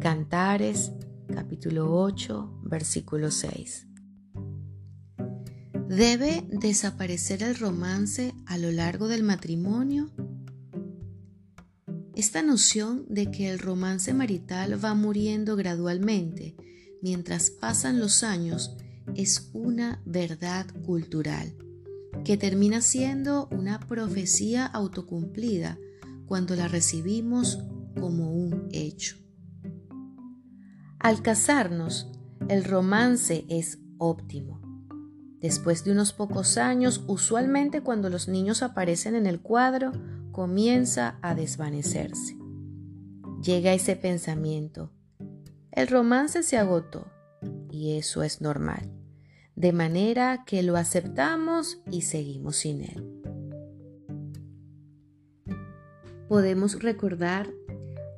Cantares 0.00 0.90
capítulo 1.34 1.94
8 1.94 2.60
versículo 2.62 3.30
6. 3.30 3.87
¿Debe 5.88 6.46
desaparecer 6.50 7.42
el 7.42 7.54
romance 7.54 8.34
a 8.44 8.58
lo 8.58 8.70
largo 8.70 9.08
del 9.08 9.22
matrimonio? 9.22 10.10
Esta 12.14 12.42
noción 12.42 13.06
de 13.08 13.30
que 13.30 13.48
el 13.48 13.58
romance 13.58 14.12
marital 14.12 14.84
va 14.84 14.92
muriendo 14.92 15.56
gradualmente 15.56 16.56
mientras 17.00 17.48
pasan 17.48 18.00
los 18.00 18.22
años 18.22 18.76
es 19.14 19.48
una 19.54 20.02
verdad 20.04 20.66
cultural 20.84 21.56
que 22.22 22.36
termina 22.36 22.82
siendo 22.82 23.48
una 23.50 23.80
profecía 23.80 24.66
autocumplida 24.66 25.78
cuando 26.26 26.54
la 26.54 26.68
recibimos 26.68 27.64
como 27.98 28.34
un 28.34 28.68
hecho. 28.72 29.16
Al 30.98 31.22
casarnos, 31.22 32.12
el 32.50 32.64
romance 32.64 33.46
es 33.48 33.78
óptimo 33.96 34.67
Después 35.40 35.84
de 35.84 35.92
unos 35.92 36.12
pocos 36.12 36.58
años, 36.58 37.04
usualmente 37.06 37.80
cuando 37.80 38.10
los 38.10 38.26
niños 38.26 38.62
aparecen 38.62 39.14
en 39.14 39.26
el 39.26 39.40
cuadro, 39.40 39.92
comienza 40.32 41.18
a 41.22 41.34
desvanecerse. 41.34 42.36
Llega 43.42 43.72
ese 43.72 43.94
pensamiento. 43.94 44.90
El 45.70 45.86
romance 45.86 46.42
se 46.42 46.58
agotó 46.58 47.06
y 47.70 47.96
eso 47.96 48.24
es 48.24 48.40
normal, 48.40 48.90
de 49.54 49.72
manera 49.72 50.44
que 50.44 50.64
lo 50.64 50.76
aceptamos 50.76 51.80
y 51.88 52.02
seguimos 52.02 52.56
sin 52.56 52.82
él. 52.82 53.04
Podemos 56.28 56.82
recordar 56.82 57.48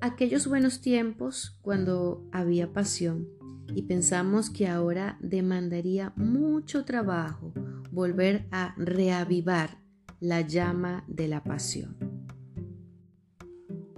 aquellos 0.01 0.47
buenos 0.47 0.81
tiempos 0.81 1.59
cuando 1.61 2.27
había 2.33 2.73
pasión 2.73 3.40
y 3.75 3.83
pensamos 3.83 4.51
que 4.51 4.69
ahora 4.69 5.19
demandaría 5.21 6.13
mucho 6.17 6.85
trabajo 6.85 7.53
volver 7.91 8.47
a 8.51 8.75
reavivar 8.77 9.79
la 10.21 10.43
llama 10.43 11.05
de 11.09 11.29
la 11.29 11.43
pasión. 11.43 11.97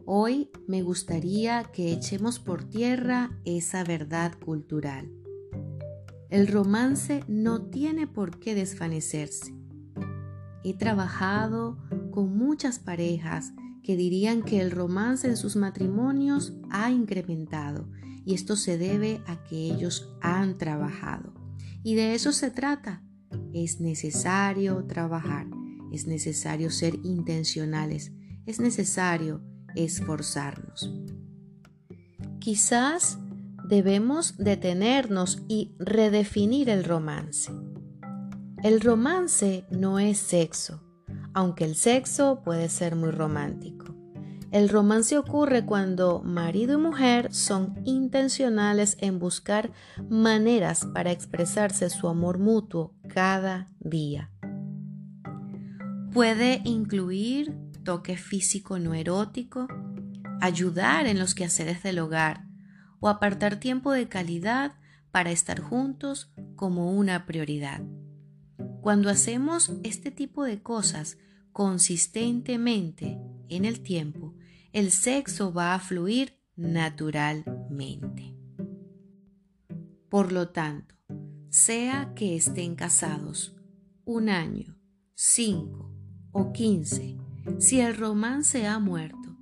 Hoy 0.05 0.51
me 0.67 0.83
gustaría 0.83 1.65
que 1.65 1.93
echemos 1.93 2.39
por 2.39 2.65
tierra 2.65 3.39
esa 3.45 3.85
verdad 3.85 4.33
cultural. 4.45 5.11
El 6.29 6.49
romance 6.49 7.25
no 7.29 7.67
tiene 7.67 8.07
por 8.07 8.39
qué 8.39 8.55
desvanecerse. 8.55 9.55
He 10.65 10.75
trabajado 10.75 11.79
con 12.11 12.37
muchas 12.37 12.79
parejas 12.79 13.53
que 13.83 13.97
dirían 13.97 14.43
que 14.43 14.61
el 14.61 14.71
romance 14.71 15.27
en 15.27 15.37
sus 15.37 15.57
matrimonios 15.57 16.55
ha 16.71 16.91
incrementado 16.91 17.89
y 18.25 18.35
esto 18.35 18.57
se 18.57 18.79
debe 18.79 19.23
a 19.27 19.43
que 19.45 19.57
ellos 19.57 20.15
han 20.21 20.59
trabajado. 20.59 21.33
Y 21.83 21.95
de 21.95 22.15
eso 22.15 22.33
se 22.33 22.51
trata. 22.51 23.03
Es 23.53 23.81
necesario 23.81 24.85
trabajar, 24.87 25.47
es 25.93 26.07
necesario 26.07 26.71
ser 26.71 26.95
intencionales, 27.03 28.13
es 28.47 28.61
necesario 28.61 29.43
esforzarnos. 29.75 30.93
Quizás 32.39 33.19
debemos 33.69 34.37
detenernos 34.37 35.43
y 35.49 35.75
redefinir 35.79 36.69
el 36.69 36.85
romance. 36.85 37.53
El 38.63 38.81
romance 38.81 39.65
no 39.71 39.99
es 39.99 40.19
sexo, 40.19 40.83
aunque 41.35 41.65
el 41.65 41.75
sexo 41.75 42.43
puede 42.45 42.69
ser 42.69 42.97
muy 42.97 43.11
romántico. 43.11 43.82
El 44.53 44.69
romance 44.69 45.17
ocurre 45.17 45.65
cuando 45.65 46.23
marido 46.23 46.75
y 46.75 46.83
mujer 46.83 47.33
son 47.33 47.81
intencionales 47.87 48.99
en 49.01 49.19
buscar 49.19 49.73
maneras 50.11 50.87
para 50.93 51.11
expresarse 51.11 51.89
su 51.89 52.07
amor 52.07 52.39
mutuo 52.39 52.95
cada 53.09 53.71
día. 53.81 54.31
Puede 56.13 56.61
incluir 56.65 57.57
toque 57.83 58.19
físico 58.19 58.79
no 58.79 58.93
erótico, 58.93 59.69
ayudar 60.43 61.07
en 61.07 61.19
los 61.19 61.35
quehaceres 61.35 61.83
del 61.83 61.99
hogar 61.99 62.45
o 63.01 63.09
apartar 63.09 63.57
tiempo 63.57 63.91
de 63.91 64.09
calidad 64.09 64.75
para 65.11 65.31
estar 65.31 65.61
juntos 65.61 66.31
como 66.57 66.93
una 66.93 67.25
prioridad. 67.25 67.81
Cuando 68.83 69.09
hacemos 69.09 69.73
este 69.83 70.11
tipo 70.11 70.45
de 70.45 70.63
cosas 70.63 71.17
consistentemente 71.53 73.19
en 73.49 73.65
el 73.65 73.81
tiempo, 73.83 74.35
el 74.73 74.91
sexo 74.91 75.53
va 75.53 75.75
a 75.75 75.79
fluir 75.79 76.39
naturalmente. 76.57 78.35
Por 80.09 80.33
lo 80.33 80.49
tanto, 80.49 80.95
sea 81.51 82.13
que 82.15 82.37
estén 82.37 82.75
casados 82.75 83.55
un 84.05 84.29
año, 84.29 84.79
cinco 85.15 85.95
o 86.33 86.53
quince, 86.53 87.19
si 87.59 87.81
el 87.81 87.97
romance 87.97 88.67
ha 88.67 88.79
muerto, 88.79 89.37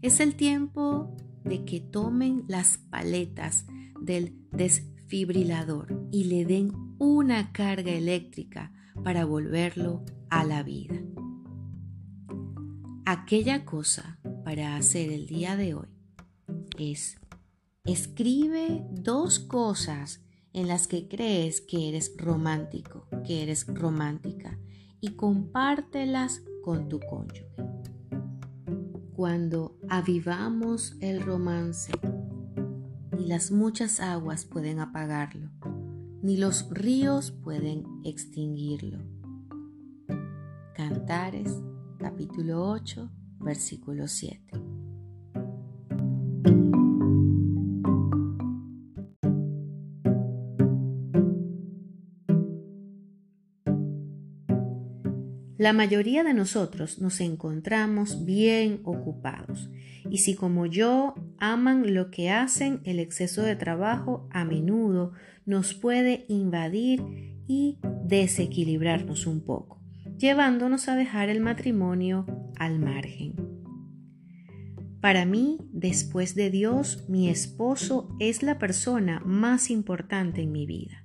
es 0.00 0.18
el 0.18 0.34
tiempo 0.34 1.16
de 1.44 1.64
que 1.64 1.80
tomen 1.80 2.44
las 2.48 2.78
paletas 2.78 3.66
del 4.00 4.36
desfibrilador 4.50 6.08
y 6.10 6.24
le 6.24 6.44
den 6.44 6.72
una 6.98 7.52
carga 7.52 7.92
eléctrica 7.92 8.72
para 9.04 9.24
volverlo 9.24 10.04
a 10.28 10.44
la 10.44 10.62
vida. 10.62 10.96
Aquella 13.04 13.64
cosa 13.64 14.18
para 14.44 14.76
hacer 14.76 15.10
el 15.10 15.26
día 15.26 15.56
de 15.56 15.74
hoy 15.74 15.88
es 16.78 17.18
escribe 17.84 18.84
dos 18.90 19.38
cosas 19.38 20.20
en 20.52 20.68
las 20.68 20.86
que 20.86 21.08
crees 21.08 21.60
que 21.60 21.88
eres 21.88 22.14
romántico, 22.16 23.06
que 23.24 23.42
eres 23.42 23.66
romántica 23.66 24.58
y 25.00 25.10
compártelas 25.16 26.42
con 26.62 26.88
tu 26.88 27.00
cónyuge. 27.00 27.46
Cuando 29.14 29.78
avivamos 29.88 30.96
el 31.00 31.22
romance, 31.22 31.92
ni 33.16 33.26
las 33.26 33.50
muchas 33.50 34.00
aguas 34.00 34.44
pueden 34.44 34.80
apagarlo, 34.80 35.50
ni 36.22 36.36
los 36.36 36.68
ríos 36.70 37.30
pueden 37.30 37.84
extinguirlo. 38.04 38.98
Cantares 40.74 41.52
capítulo 41.98 42.68
8 42.70 43.10
versículo 43.42 44.08
7. 44.08 44.72
La 55.62 55.72
mayoría 55.72 56.24
de 56.24 56.34
nosotros 56.34 56.98
nos 56.98 57.20
encontramos 57.20 58.24
bien 58.24 58.80
ocupados 58.82 59.70
y 60.10 60.18
si 60.18 60.34
como 60.34 60.66
yo 60.66 61.14
aman 61.38 61.94
lo 61.94 62.10
que 62.10 62.30
hacen, 62.30 62.80
el 62.82 62.98
exceso 62.98 63.42
de 63.42 63.54
trabajo 63.54 64.26
a 64.32 64.44
menudo 64.44 65.12
nos 65.46 65.72
puede 65.72 66.24
invadir 66.26 67.00
y 67.46 67.78
desequilibrarnos 68.04 69.28
un 69.28 69.44
poco, 69.44 69.80
llevándonos 70.18 70.88
a 70.88 70.96
dejar 70.96 71.28
el 71.28 71.40
matrimonio 71.40 72.26
al 72.58 72.78
margen. 72.78 73.34
Para 75.00 75.24
mí, 75.26 75.58
después 75.72 76.36
de 76.36 76.48
Dios, 76.50 77.06
mi 77.08 77.28
esposo 77.28 78.08
es 78.20 78.44
la 78.44 78.58
persona 78.60 79.20
más 79.26 79.68
importante 79.68 80.42
en 80.42 80.52
mi 80.52 80.64
vida. 80.64 81.04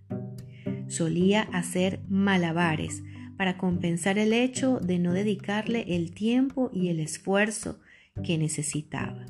Solía 0.88 1.42
hacer 1.42 2.02
malabares 2.08 3.02
para 3.38 3.58
compensar 3.58 4.20
el 4.20 4.34
hecho 4.34 4.80
de 4.80 5.00
no 5.00 5.14
dedicarle 5.14 5.96
el 5.96 6.12
tiempo 6.12 6.70
y 6.74 6.90
el 6.90 7.00
esfuerzo 7.00 7.80
que 8.24 8.38
necesitaba. 8.38 9.26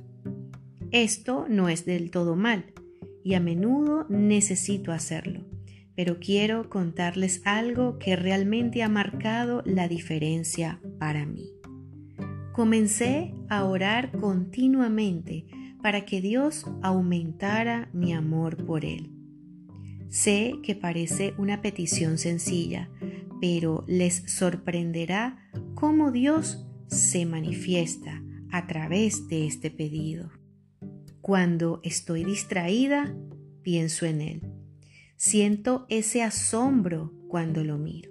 Esto 0.91 1.45
no 1.49 1.69
es 1.69 1.85
del 1.85 2.11
todo 2.11 2.35
mal 2.35 2.65
y 3.23 3.33
a 3.33 3.39
menudo 3.39 4.05
necesito 4.09 4.91
hacerlo, 4.91 5.45
pero 5.95 6.19
quiero 6.19 6.69
contarles 6.69 7.41
algo 7.45 7.99
que 7.99 8.15
realmente 8.15 8.83
ha 8.83 8.89
marcado 8.89 9.63
la 9.65 9.87
diferencia 9.87 10.81
para 10.99 11.25
mí. 11.25 11.56
Comencé 12.57 13.35
a 13.49 13.65
orar 13.65 14.11
continuamente 14.13 15.45
para 15.83 16.05
que 16.05 16.21
Dios 16.21 16.65
aumentara 16.81 17.87
mi 17.93 18.13
amor 18.13 18.65
por 18.65 18.83
Él. 18.83 19.11
Sé 20.09 20.53
que 20.63 20.73
parece 20.73 21.35
una 21.37 21.61
petición 21.61 22.17
sencilla, 22.17 22.89
pero 23.39 23.83
les 23.85 24.23
sorprenderá 24.25 25.37
cómo 25.75 26.11
Dios 26.11 26.65
se 26.87 27.27
manifiesta 27.27 28.23
a 28.51 28.65
través 28.65 29.27
de 29.27 29.45
este 29.45 29.69
pedido. 29.69 30.31
Cuando 31.21 31.79
estoy 31.83 32.23
distraída, 32.23 33.15
pienso 33.61 34.07
en 34.07 34.19
Él. 34.19 34.41
Siento 35.15 35.85
ese 35.89 36.23
asombro 36.23 37.13
cuando 37.27 37.63
lo 37.63 37.77
miro. 37.77 38.09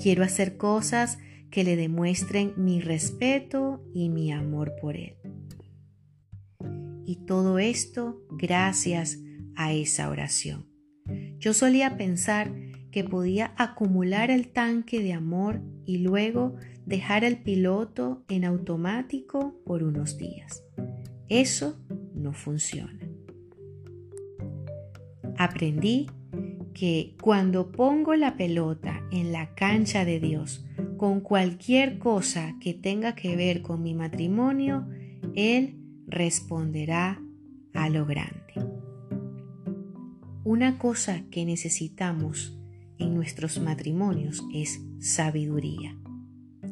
Quiero 0.00 0.22
hacer 0.22 0.56
cosas 0.56 1.18
que 1.50 1.64
le 1.64 1.76
demuestren 1.76 2.52
mi 2.56 2.80
respeto 2.80 3.82
y 3.94 4.08
mi 4.08 4.32
amor 4.32 4.74
por 4.80 4.96
Él. 4.96 5.16
Y 7.04 7.16
todo 7.26 7.58
esto 7.58 8.22
gracias 8.30 9.18
a 9.54 9.72
esa 9.72 10.10
oración. 10.10 10.66
Yo 11.38 11.54
solía 11.54 11.96
pensar 11.96 12.52
que 12.90 13.04
podía 13.04 13.52
acumular 13.56 14.30
el 14.30 14.48
tanque 14.48 15.02
de 15.02 15.12
amor 15.12 15.62
y 15.84 15.98
luego 15.98 16.56
dejar 16.84 17.24
el 17.24 17.38
piloto 17.38 18.24
en 18.28 18.44
automático 18.44 19.60
por 19.64 19.82
unos 19.82 20.16
días. 20.16 20.64
Eso 21.28 21.78
no 22.14 22.32
funciona. 22.32 22.98
Aprendí 25.38 26.08
que 26.74 27.16
cuando 27.22 27.72
pongo 27.72 28.14
la 28.14 28.36
pelota 28.36 29.02
en 29.10 29.32
la 29.32 29.54
cancha 29.54 30.04
de 30.04 30.20
Dios 30.20 30.65
con 30.96 31.20
cualquier 31.20 31.98
cosa 31.98 32.56
que 32.60 32.74
tenga 32.74 33.14
que 33.14 33.36
ver 33.36 33.62
con 33.62 33.82
mi 33.82 33.94
matrimonio, 33.94 34.86
Él 35.34 35.76
responderá 36.06 37.20
a 37.74 37.88
lo 37.88 38.06
grande. 38.06 38.54
Una 40.44 40.78
cosa 40.78 41.24
que 41.30 41.44
necesitamos 41.44 42.56
en 42.98 43.14
nuestros 43.14 43.60
matrimonios 43.60 44.44
es 44.54 44.80
sabiduría. 45.00 45.96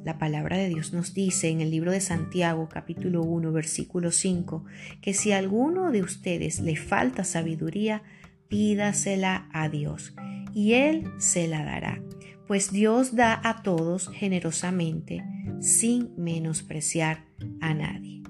La 0.04 0.18
palabra 0.18 0.56
de 0.56 0.68
Dios 0.68 0.92
nos 0.92 1.14
dice 1.14 1.48
en 1.48 1.60
el 1.60 1.70
libro 1.70 1.90
de 1.90 2.00
Santiago 2.00 2.68
capítulo 2.68 3.22
1 3.22 3.52
versículo 3.52 4.10
5 4.10 4.64
que 5.00 5.14
si 5.14 5.32
a 5.32 5.38
alguno 5.38 5.90
de 5.90 6.02
ustedes 6.02 6.60
le 6.60 6.76
falta 6.76 7.24
sabiduría, 7.24 8.02
pídasela 8.48 9.48
a 9.52 9.68
Dios 9.68 10.14
y 10.54 10.74
Él 10.74 11.10
se 11.18 11.48
la 11.48 11.64
dará, 11.64 12.02
pues 12.46 12.72
Dios 12.72 13.14
da 13.14 13.40
a 13.42 13.62
todos 13.62 14.08
generosamente 14.08 15.24
sin 15.60 16.10
menospreciar 16.16 17.24
a 17.60 17.74
nadie. 17.74 18.22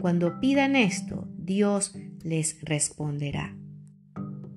Cuando 0.00 0.40
pidan 0.40 0.76
esto, 0.76 1.28
Dios 1.36 1.94
les 2.22 2.58
responderá 2.62 3.54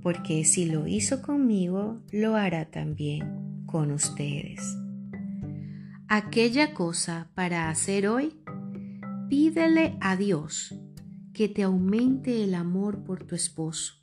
porque 0.08 0.46
si 0.46 0.63
lo 0.63 0.88
hizo 0.88 1.22
conmigo, 1.22 2.02
lo 2.13 2.38
hará 2.38 2.72
también 2.72 3.65
con 3.65 3.91
ustedes. 3.91 4.78
Aquella 6.08 6.74
cosa 6.74 7.30
para 7.36 7.70
hacer 7.70 8.08
hoy, 8.08 8.34
pídele 9.30 9.98
a 10.00 10.15
Dios 10.15 10.80
que 11.34 11.50
te 11.50 11.63
aumente 11.63 12.41
el 12.41 12.56
amor 12.56 13.04
por 13.04 13.26
tu 13.26 13.36
esposo, 13.36 13.96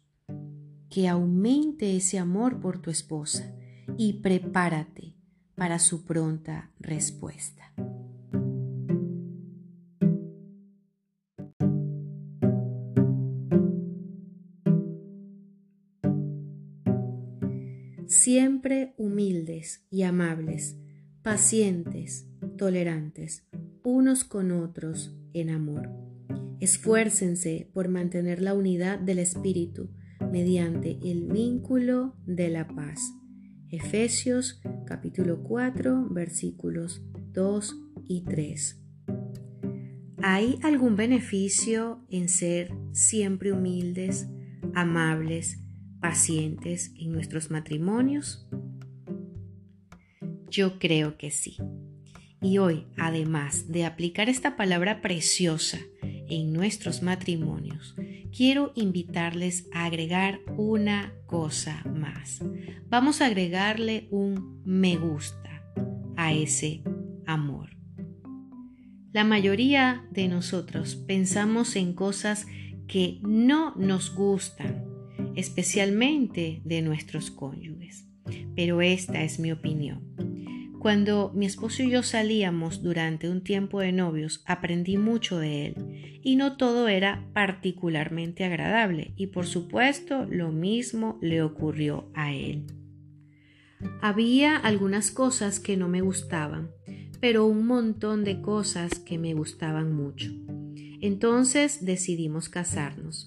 que 0.91 1.09
aumente 1.09 1.97
ese 1.97 2.19
amor 2.19 2.61
por 2.61 2.83
tu 2.83 2.91
esposa 2.91 3.57
y 3.97 4.15
prepárate 4.15 5.15
para 5.55 5.79
su 5.79 6.05
pronta 6.05 6.71
respuesta. 6.79 7.73
siempre 18.25 18.95
humildes 18.97 19.85
y 19.91 20.03
amables, 20.03 20.79
pacientes, 21.23 22.27
tolerantes, 22.57 23.45
unos 23.83 24.25
con 24.25 24.51
otros 24.53 25.15
en 25.35 25.51
amor. 25.51 25.91
Esfuércense 26.61 27.69
por 27.75 27.89
mantener 27.89 28.41
la 28.41 28.55
unidad 28.55 28.99
del 28.99 29.19
Espíritu 29.19 29.91
mediante 30.33 30.99
el 31.03 31.25
vínculo 31.25 32.15
de 32.25 32.49
la 32.49 32.67
paz. 32.67 33.01
Efesios 33.75 34.61
capítulo 34.87 35.43
4 35.43 36.07
versículos 36.09 37.03
2 37.33 37.77
y 38.07 38.21
3. 38.23 38.81
¿Hay 40.23 40.61
algún 40.63 40.95
beneficio 40.95 42.07
en 42.09 42.29
ser 42.29 42.73
siempre 42.93 43.53
humildes, 43.53 44.29
amables, 44.75 45.59
pacientes 46.01 46.93
en 46.97 47.11
nuestros 47.11 47.51
matrimonios? 47.51 48.47
Yo 50.49 50.79
creo 50.79 51.19
que 51.19 51.33
sí. 51.33 51.57
Y 52.41 52.59
hoy, 52.59 52.87
además 52.97 53.73
de 53.73 53.87
aplicar 53.87 54.29
esta 54.29 54.55
palabra 54.55 55.03
preciosa 55.03 55.81
en 56.01 56.53
nuestros 56.53 57.03
matrimonios, 57.03 57.97
quiero 58.35 58.73
invitarles 58.75 59.69
a 59.73 59.85
agregar 59.85 60.41
una 60.57 61.15
cosa 61.27 61.85
más. 61.85 62.41
Vamos 62.89 63.21
a 63.21 63.27
agregarle 63.27 64.09
un 64.11 64.61
me 64.65 64.97
gusta 64.97 65.63
a 66.17 66.33
ese 66.33 66.83
amor. 67.27 67.71
La 69.13 69.23
mayoría 69.23 70.05
de 70.11 70.27
nosotros 70.27 70.97
pensamos 70.97 71.77
en 71.77 71.93
cosas 71.93 72.47
que 72.89 73.21
no 73.23 73.75
nos 73.77 74.13
gustan, 74.15 74.85
especialmente 75.37 76.61
de 76.65 76.83
nuestros 76.83 77.31
cónyuges. 77.31 78.09
Pero 78.57 78.83
esta 78.83 79.23
es 79.23 79.39
mi 79.39 79.53
opinión. 79.53 80.34
Cuando 80.85 81.33
mi 81.35 81.47
esposo 81.47 81.83
y 81.83 81.89
yo 81.89 82.03
salíamos 82.03 82.83
durante 82.83 83.31
un 83.31 83.41
tiempo 83.41 83.81
de 83.81 83.91
novios, 83.91 84.43
aprendí 84.45 84.99
mucho 84.99 85.39
de 85.39 85.69
él 85.69 86.21
y 86.23 86.37
no 86.37 86.59
todo 86.59 86.89
era 86.89 87.27
particularmente 87.33 88.45
agradable 88.45 89.15
y 89.17 89.29
por 89.29 89.47
supuesto 89.47 90.27
lo 90.27 90.53
mismo 90.53 91.19
le 91.23 91.41
ocurrió 91.41 92.11
a 92.13 92.35
él. 92.35 92.67
Había 94.03 94.59
algunas 94.59 95.11
cosas 95.11 95.59
que 95.59 95.79
no 95.79 95.89
me 95.89 96.03
gustaban, 96.03 96.71
pero 97.19 97.47
un 97.47 97.67
montón 97.67 98.23
de 98.23 98.43
cosas 98.43 98.99
que 98.99 99.17
me 99.17 99.33
gustaban 99.33 99.91
mucho. 99.91 100.33
Entonces 101.01 101.83
decidimos 101.87 102.51
casarnos 102.51 103.27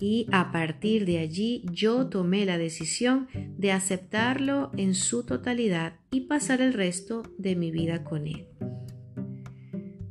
y 0.00 0.26
a 0.32 0.52
partir 0.52 1.06
de 1.06 1.18
allí 1.18 1.64
yo 1.72 2.08
tomé 2.08 2.44
la 2.44 2.58
decisión 2.58 3.28
de 3.58 3.72
aceptarlo 3.72 4.70
en 4.76 4.94
su 4.94 5.24
totalidad 5.24 5.94
y 6.10 6.22
pasar 6.22 6.60
el 6.60 6.72
resto 6.72 7.22
de 7.38 7.56
mi 7.56 7.70
vida 7.70 8.04
con 8.04 8.26
él. 8.26 8.46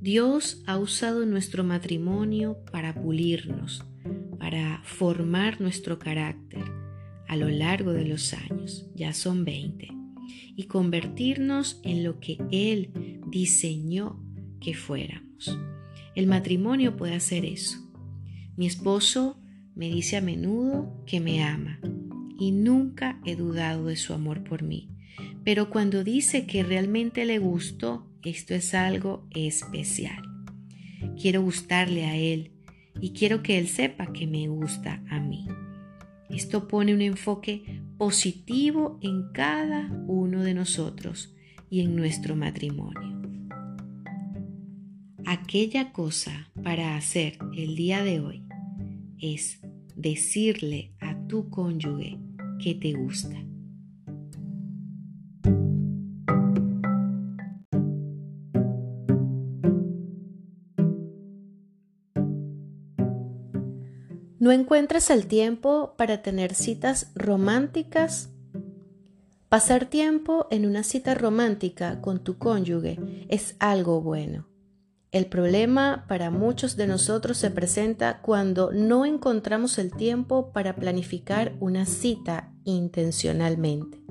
Dios 0.01 0.61
ha 0.67 0.77
usado 0.77 1.25
nuestro 1.25 1.63
matrimonio 1.63 2.57
para 2.71 2.93
pulirnos, 2.93 3.85
para 4.37 4.81
formar 4.83 5.61
nuestro 5.61 5.97
carácter 5.97 6.63
a 7.27 7.35
lo 7.35 7.49
largo 7.49 7.93
de 7.93 8.05
los 8.05 8.33
años, 8.33 8.85
ya 8.93 9.13
son 9.13 9.45
20, 9.45 9.87
y 10.55 10.63
convertirnos 10.65 11.79
en 11.83 12.03
lo 12.03 12.19
que 12.19 12.37
Él 12.51 12.91
diseñó 13.27 14.21
que 14.59 14.73
fuéramos. 14.73 15.57
El 16.15 16.27
matrimonio 16.27 16.95
puede 16.95 17.15
hacer 17.15 17.45
eso. 17.45 17.79
Mi 18.55 18.67
esposo 18.67 19.39
me 19.75 19.89
dice 19.89 20.17
a 20.17 20.21
menudo 20.21 21.03
que 21.05 21.19
me 21.19 21.43
ama 21.43 21.79
y 22.39 22.51
nunca 22.51 23.19
he 23.25 23.35
dudado 23.35 23.85
de 23.85 23.95
su 23.95 24.13
amor 24.13 24.43
por 24.43 24.63
mí. 24.63 24.89
Pero 25.43 25.69
cuando 25.69 26.03
dice 26.03 26.45
que 26.45 26.63
realmente 26.63 27.25
le 27.25 27.39
gusto, 27.39 28.07
esto 28.23 28.53
es 28.53 28.73
algo 28.73 29.27
especial. 29.31 30.23
Quiero 31.19 31.41
gustarle 31.41 32.05
a 32.05 32.15
él 32.15 32.51
y 32.99 33.11
quiero 33.11 33.43
que 33.43 33.57
él 33.57 33.67
sepa 33.67 34.13
que 34.13 34.27
me 34.27 34.47
gusta 34.47 35.03
a 35.09 35.19
mí. 35.19 35.47
Esto 36.29 36.67
pone 36.67 36.93
un 36.93 37.01
enfoque 37.01 37.81
positivo 37.97 38.97
en 39.01 39.31
cada 39.33 39.91
uno 40.07 40.43
de 40.43 40.53
nosotros 40.53 41.35
y 41.69 41.81
en 41.81 41.95
nuestro 41.95 42.35
matrimonio. 42.35 43.21
Aquella 45.25 45.91
cosa 45.91 46.49
para 46.63 46.95
hacer 46.95 47.37
el 47.55 47.75
día 47.75 48.03
de 48.03 48.19
hoy 48.19 48.43
es 49.19 49.62
decirle 49.95 50.91
a 50.99 51.15
tu 51.27 51.49
cónyuge 51.49 52.17
que 52.59 52.75
te 52.75 52.93
gusta. 52.93 53.43
¿No 64.39 64.51
encuentras 64.51 65.09
el 65.09 65.27
tiempo 65.27 65.93
para 65.97 66.21
tener 66.21 66.53
citas 66.53 67.11
románticas? 67.15 68.29
Pasar 69.47 69.85
tiempo 69.85 70.47
en 70.51 70.65
una 70.65 70.83
cita 70.83 71.15
romántica 71.15 72.01
con 72.01 72.23
tu 72.23 72.37
cónyuge 72.37 72.99
es 73.29 73.55
algo 73.59 74.01
bueno. 74.01 74.52
El 75.13 75.27
problema 75.27 76.05
para 76.07 76.31
muchos 76.31 76.75
de 76.75 76.87
nosotros 76.87 77.37
se 77.37 77.51
presenta 77.51 78.19
cuando 78.23 78.71
no 78.71 79.05
encontramos 79.05 79.77
el 79.77 79.91
tiempo 79.91 80.51
para 80.51 80.75
planificar 80.75 81.55
una 81.59 81.85
cita 81.85 82.51
intencionalmente. 82.63 84.01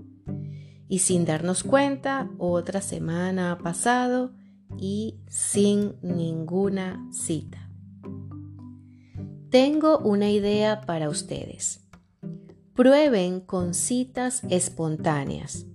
Y 0.89 1.01
sin 1.01 1.25
darnos 1.25 1.65
cuenta, 1.65 2.31
otra 2.39 2.81
semana 2.81 3.51
ha 3.51 3.59
pasado 3.59 4.31
y 4.79 5.19
sin 5.27 5.97
ninguna 6.03 7.05
cita. 7.11 7.69
Tengo 9.51 9.99
una 9.99 10.31
idea 10.31 10.83
para 10.83 11.09
ustedes. 11.09 11.81
Prueben 12.77 13.41
con 13.41 13.75
citas 13.75 14.43
espontáneas. 14.51 15.67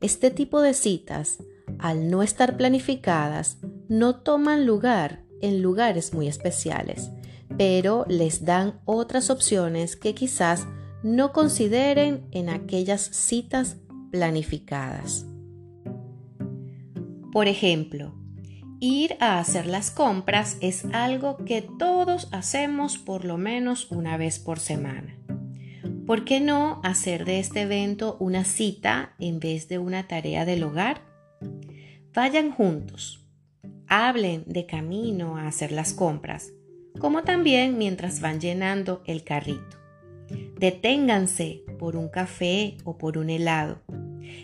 Este 0.00 0.32
tipo 0.32 0.60
de 0.60 0.74
citas, 0.74 1.38
al 1.78 2.10
no 2.10 2.24
estar 2.24 2.56
planificadas, 2.56 3.58
no 3.88 4.16
toman 4.16 4.66
lugar 4.66 5.24
en 5.40 5.62
lugares 5.62 6.14
muy 6.14 6.28
especiales, 6.28 7.10
pero 7.56 8.04
les 8.08 8.44
dan 8.44 8.80
otras 8.84 9.30
opciones 9.30 9.96
que 9.96 10.14
quizás 10.14 10.66
no 11.02 11.32
consideren 11.32 12.26
en 12.32 12.48
aquellas 12.48 13.02
citas 13.02 13.76
planificadas. 14.10 15.26
Por 17.32 17.48
ejemplo, 17.48 18.14
ir 18.80 19.16
a 19.20 19.38
hacer 19.38 19.66
las 19.66 19.90
compras 19.90 20.56
es 20.60 20.84
algo 20.92 21.36
que 21.44 21.62
todos 21.62 22.28
hacemos 22.32 22.98
por 22.98 23.24
lo 23.24 23.36
menos 23.36 23.90
una 23.90 24.16
vez 24.16 24.38
por 24.38 24.58
semana. 24.58 25.16
¿Por 26.06 26.24
qué 26.24 26.40
no 26.40 26.80
hacer 26.84 27.24
de 27.24 27.40
este 27.40 27.62
evento 27.62 28.16
una 28.20 28.44
cita 28.44 29.14
en 29.18 29.40
vez 29.40 29.68
de 29.68 29.78
una 29.78 30.06
tarea 30.06 30.44
del 30.44 30.62
hogar? 30.62 31.02
Vayan 32.14 32.52
juntos, 32.52 33.25
hablen 33.88 34.44
de 34.46 34.66
camino 34.66 35.36
a 35.36 35.46
hacer 35.46 35.72
las 35.72 35.92
compras, 35.92 36.52
como 36.98 37.22
también 37.22 37.78
mientras 37.78 38.20
van 38.20 38.40
llenando 38.40 39.02
el 39.06 39.22
carrito. 39.22 39.76
Deténganse 40.58 41.62
por 41.78 41.96
un 41.96 42.08
café 42.08 42.76
o 42.84 42.98
por 42.98 43.18
un 43.18 43.30
helado. 43.30 43.82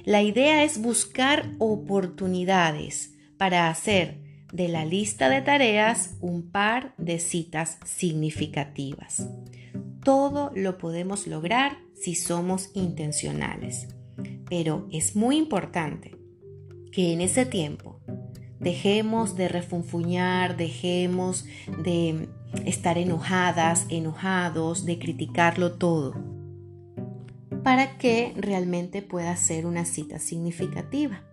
La 0.05 0.23
idea 0.23 0.65
es 0.65 0.81
buscar 0.81 1.51
oportunidades 1.59 3.15
para 3.37 3.69
hacer 3.69 4.21
de 4.53 4.69
la 4.69 4.85
lista 4.85 5.29
de 5.29 5.41
tareas 5.41 6.17
un 6.21 6.51
par 6.51 6.95
de 6.99 7.19
citas 7.19 7.79
significativas. 7.85 9.29
Todo 10.05 10.53
lo 10.55 10.79
podemos 10.79 11.27
lograr 11.27 11.79
si 11.95 12.15
somos 12.15 12.71
intencionales, 12.75 13.89
pero 14.49 14.87
es 14.93 15.17
muy 15.17 15.37
importante 15.37 16.17
que 16.93 17.13
en 17.13 17.23
ese 17.23 17.47
tiempo 17.47 18.01
Dejemos 18.63 19.35
de 19.35 19.49
refunfuñar, 19.49 20.57
dejemos 20.57 21.47
de 21.85 22.29
estar 22.65 22.97
enojadas, 22.97 23.87
enojados, 23.89 24.85
de 24.85 25.01
criticarlo 25.01 25.73
todo, 25.73 26.15
para 27.65 27.99
que 27.99 28.33
realmente 28.37 29.03
pueda 29.03 29.35
ser 29.37 29.67
una 29.67 29.85
cita 29.85 30.21
significativa. 30.21 31.25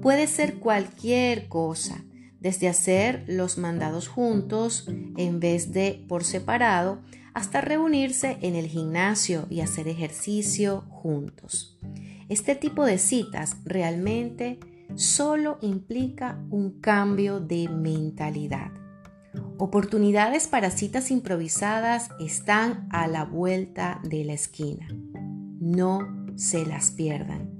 Puede 0.00 0.28
ser 0.28 0.60
cualquier 0.60 1.48
cosa, 1.48 2.04
desde 2.38 2.68
hacer 2.68 3.24
los 3.26 3.58
mandados 3.58 4.06
juntos 4.06 4.88
en 5.16 5.40
vez 5.40 5.72
de 5.72 6.04
por 6.08 6.22
separado, 6.22 7.00
hasta 7.32 7.62
reunirse 7.62 8.38
en 8.42 8.54
el 8.54 8.68
gimnasio 8.68 9.46
y 9.50 9.60
hacer 9.60 9.88
ejercicio 9.88 10.84
juntos. 10.88 11.80
Este 12.28 12.54
tipo 12.54 12.84
de 12.84 12.98
citas 12.98 13.56
realmente 13.64 14.60
solo 14.96 15.58
implica 15.60 16.38
un 16.50 16.80
cambio 16.80 17.40
de 17.40 17.68
mentalidad. 17.68 18.72
Oportunidades 19.58 20.46
para 20.46 20.70
citas 20.70 21.10
improvisadas 21.10 22.10
están 22.20 22.88
a 22.90 23.06
la 23.06 23.24
vuelta 23.24 24.00
de 24.04 24.24
la 24.24 24.32
esquina. 24.32 24.88
No 25.60 26.26
se 26.36 26.66
las 26.66 26.90
pierdan. 26.90 27.50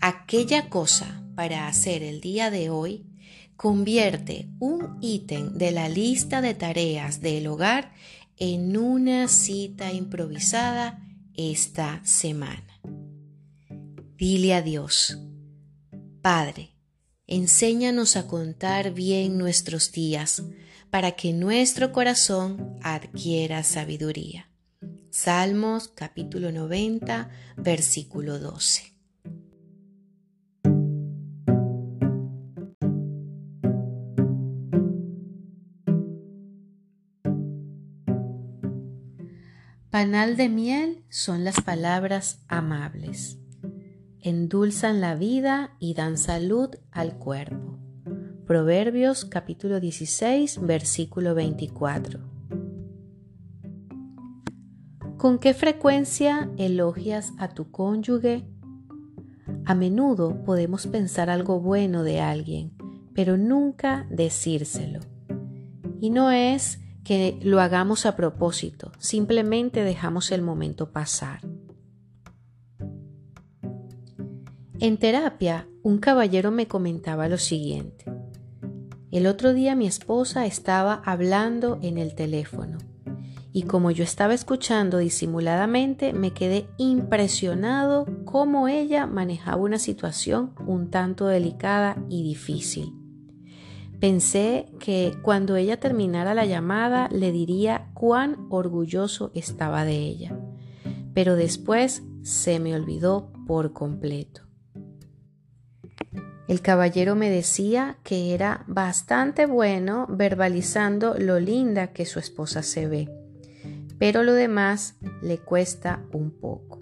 Aquella 0.00 0.68
cosa 0.68 1.22
para 1.34 1.66
hacer 1.68 2.02
el 2.02 2.20
día 2.20 2.50
de 2.50 2.70
hoy 2.70 3.06
convierte 3.56 4.48
un 4.58 4.98
ítem 5.00 5.54
de 5.54 5.70
la 5.70 5.88
lista 5.88 6.40
de 6.40 6.54
tareas 6.54 7.20
del 7.20 7.46
hogar 7.46 7.92
en 8.36 8.76
una 8.76 9.28
cita 9.28 9.92
improvisada 9.92 11.02
esta 11.34 12.00
semana. 12.04 12.75
Dile 14.18 14.54
a 14.54 14.62
Dios, 14.62 15.18
Padre, 16.22 16.74
enséñanos 17.26 18.16
a 18.16 18.26
contar 18.26 18.94
bien 18.94 19.36
nuestros 19.36 19.92
días 19.92 20.42
para 20.88 21.12
que 21.12 21.34
nuestro 21.34 21.92
corazón 21.92 22.78
adquiera 22.80 23.62
sabiduría. 23.62 24.50
Salmos 25.10 25.88
capítulo 25.88 26.50
90, 26.50 27.28
versículo 27.58 28.38
12. 28.38 28.94
Panal 39.90 40.38
de 40.38 40.48
miel 40.48 41.04
son 41.10 41.44
las 41.44 41.60
palabras 41.60 42.40
amables. 42.48 43.40
Endulzan 44.26 45.00
la 45.00 45.14
vida 45.14 45.76
y 45.78 45.94
dan 45.94 46.18
salud 46.18 46.70
al 46.90 47.16
cuerpo. 47.16 47.78
Proverbios 48.44 49.24
capítulo 49.24 49.78
16, 49.78 50.62
versículo 50.62 51.36
24. 51.36 52.18
¿Con 55.16 55.38
qué 55.38 55.54
frecuencia 55.54 56.50
elogias 56.58 57.34
a 57.38 57.54
tu 57.54 57.70
cónyuge? 57.70 58.44
A 59.64 59.76
menudo 59.76 60.42
podemos 60.42 60.88
pensar 60.88 61.30
algo 61.30 61.60
bueno 61.60 62.02
de 62.02 62.20
alguien, 62.20 62.76
pero 63.14 63.36
nunca 63.36 64.08
decírselo. 64.10 64.98
Y 66.00 66.10
no 66.10 66.32
es 66.32 66.80
que 67.04 67.38
lo 67.44 67.60
hagamos 67.60 68.06
a 68.06 68.16
propósito, 68.16 68.90
simplemente 68.98 69.84
dejamos 69.84 70.32
el 70.32 70.42
momento 70.42 70.90
pasar. 70.90 71.38
En 74.78 74.98
terapia, 74.98 75.66
un 75.82 75.96
caballero 75.96 76.50
me 76.50 76.68
comentaba 76.68 77.28
lo 77.28 77.38
siguiente. 77.38 78.04
El 79.10 79.26
otro 79.26 79.54
día 79.54 79.74
mi 79.74 79.86
esposa 79.86 80.44
estaba 80.44 81.00
hablando 81.06 81.78
en 81.80 81.96
el 81.96 82.14
teléfono 82.14 82.76
y 83.54 83.62
como 83.62 83.90
yo 83.90 84.04
estaba 84.04 84.34
escuchando 84.34 84.98
disimuladamente, 84.98 86.12
me 86.12 86.32
quedé 86.32 86.68
impresionado 86.76 88.04
cómo 88.26 88.68
ella 88.68 89.06
manejaba 89.06 89.62
una 89.62 89.78
situación 89.78 90.52
un 90.66 90.90
tanto 90.90 91.26
delicada 91.26 91.96
y 92.10 92.22
difícil. 92.22 92.92
Pensé 93.98 94.66
que 94.78 95.16
cuando 95.22 95.56
ella 95.56 95.80
terminara 95.80 96.34
la 96.34 96.44
llamada 96.44 97.08
le 97.10 97.32
diría 97.32 97.88
cuán 97.94 98.46
orgulloso 98.50 99.30
estaba 99.34 99.86
de 99.86 99.96
ella, 99.96 100.38
pero 101.14 101.34
después 101.34 102.02
se 102.20 102.60
me 102.60 102.74
olvidó 102.74 103.32
por 103.46 103.72
completo. 103.72 104.45
El 106.48 106.62
caballero 106.62 107.16
me 107.16 107.28
decía 107.28 107.98
que 108.04 108.32
era 108.32 108.64
bastante 108.68 109.46
bueno 109.46 110.06
verbalizando 110.08 111.14
lo 111.18 111.40
linda 111.40 111.88
que 111.88 112.06
su 112.06 112.20
esposa 112.20 112.62
se 112.62 112.86
ve, 112.86 113.08
pero 113.98 114.22
lo 114.22 114.32
demás 114.32 114.94
le 115.22 115.38
cuesta 115.38 116.04
un 116.12 116.30
poco. 116.30 116.80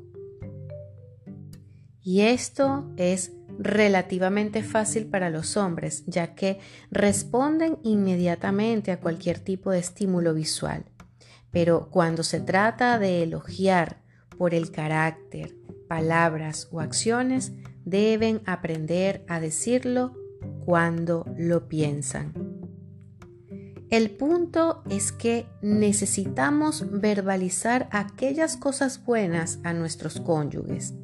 Y 2.02 2.20
esto 2.20 2.92
es 2.98 3.32
relativamente 3.58 4.62
fácil 4.62 5.06
para 5.06 5.30
los 5.30 5.56
hombres, 5.56 6.04
ya 6.06 6.34
que 6.34 6.58
responden 6.90 7.78
inmediatamente 7.82 8.92
a 8.92 9.00
cualquier 9.00 9.38
tipo 9.38 9.70
de 9.70 9.78
estímulo 9.78 10.34
visual. 10.34 10.84
Pero 11.50 11.88
cuando 11.90 12.22
se 12.22 12.40
trata 12.40 12.98
de 12.98 13.22
elogiar 13.22 14.02
por 14.36 14.52
el 14.52 14.70
carácter, 14.70 15.54
palabras 15.88 16.68
o 16.72 16.80
acciones, 16.80 17.52
deben 17.84 18.42
aprender 18.46 19.24
a 19.28 19.40
decirlo 19.40 20.14
cuando 20.64 21.24
lo 21.36 21.68
piensan. 21.68 22.32
El 23.90 24.10
punto 24.10 24.82
es 24.90 25.12
que 25.12 25.46
necesitamos 25.62 26.86
verbalizar 26.90 27.88
aquellas 27.92 28.56
cosas 28.56 29.04
buenas 29.04 29.60
a 29.62 29.72
nuestros 29.72 30.20
cónyuges 30.20 30.94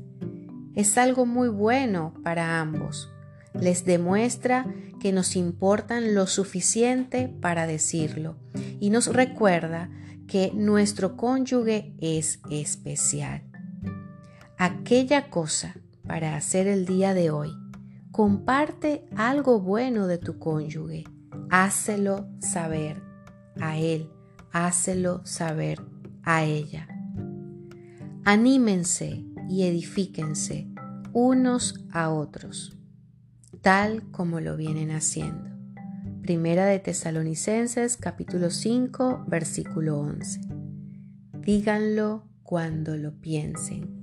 es 0.75 0.97
algo 0.99 1.27
muy 1.27 1.49
bueno 1.49 2.15
para 2.23 2.61
ambos. 2.61 3.11
Les 3.55 3.85
demuestra 3.85 4.67
que 5.01 5.13
nos 5.13 5.37
importan 5.37 6.15
lo 6.15 6.27
suficiente 6.27 7.29
para 7.29 7.67
decirlo 7.67 8.37
y 8.79 8.91
nos 8.91 9.09
recuerda 9.09 9.91
que 10.29 10.53
nuestro 10.55 11.17
cónyuge 11.17 11.95
es 12.01 12.41
especial. 12.51 13.43
Aquella 14.57 15.31
cosa 15.31 15.75
para 16.11 16.35
hacer 16.35 16.67
el 16.67 16.87
día 16.87 17.15
de 17.15 17.31
hoy. 17.31 17.57
Comparte 18.11 19.07
algo 19.15 19.61
bueno 19.61 20.09
de 20.09 20.19
tu 20.19 20.41
cónyuge. 20.41 21.05
Hácelo 21.51 22.29
saber 22.41 23.01
a 23.61 23.79
él. 23.79 24.11
Hácelo 24.51 25.25
saber 25.25 25.81
a 26.25 26.43
ella. 26.43 26.89
Anímense 28.25 29.25
y 29.49 29.63
edifíquense 29.63 30.67
unos 31.13 31.87
a 31.93 32.11
otros, 32.11 32.77
tal 33.61 34.11
como 34.11 34.41
lo 34.41 34.57
vienen 34.57 34.91
haciendo. 34.91 35.49
Primera 36.23 36.67
de 36.67 36.81
Tesalonicenses 36.81 37.97
capítulo 37.97 38.51
5 38.51 39.27
versículo 39.29 40.01
11. 40.01 40.41
Díganlo 41.39 42.25
cuando 42.43 42.97
lo 42.97 43.13
piensen. 43.21 44.00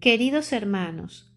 Queridos 0.00 0.54
hermanos, 0.54 1.30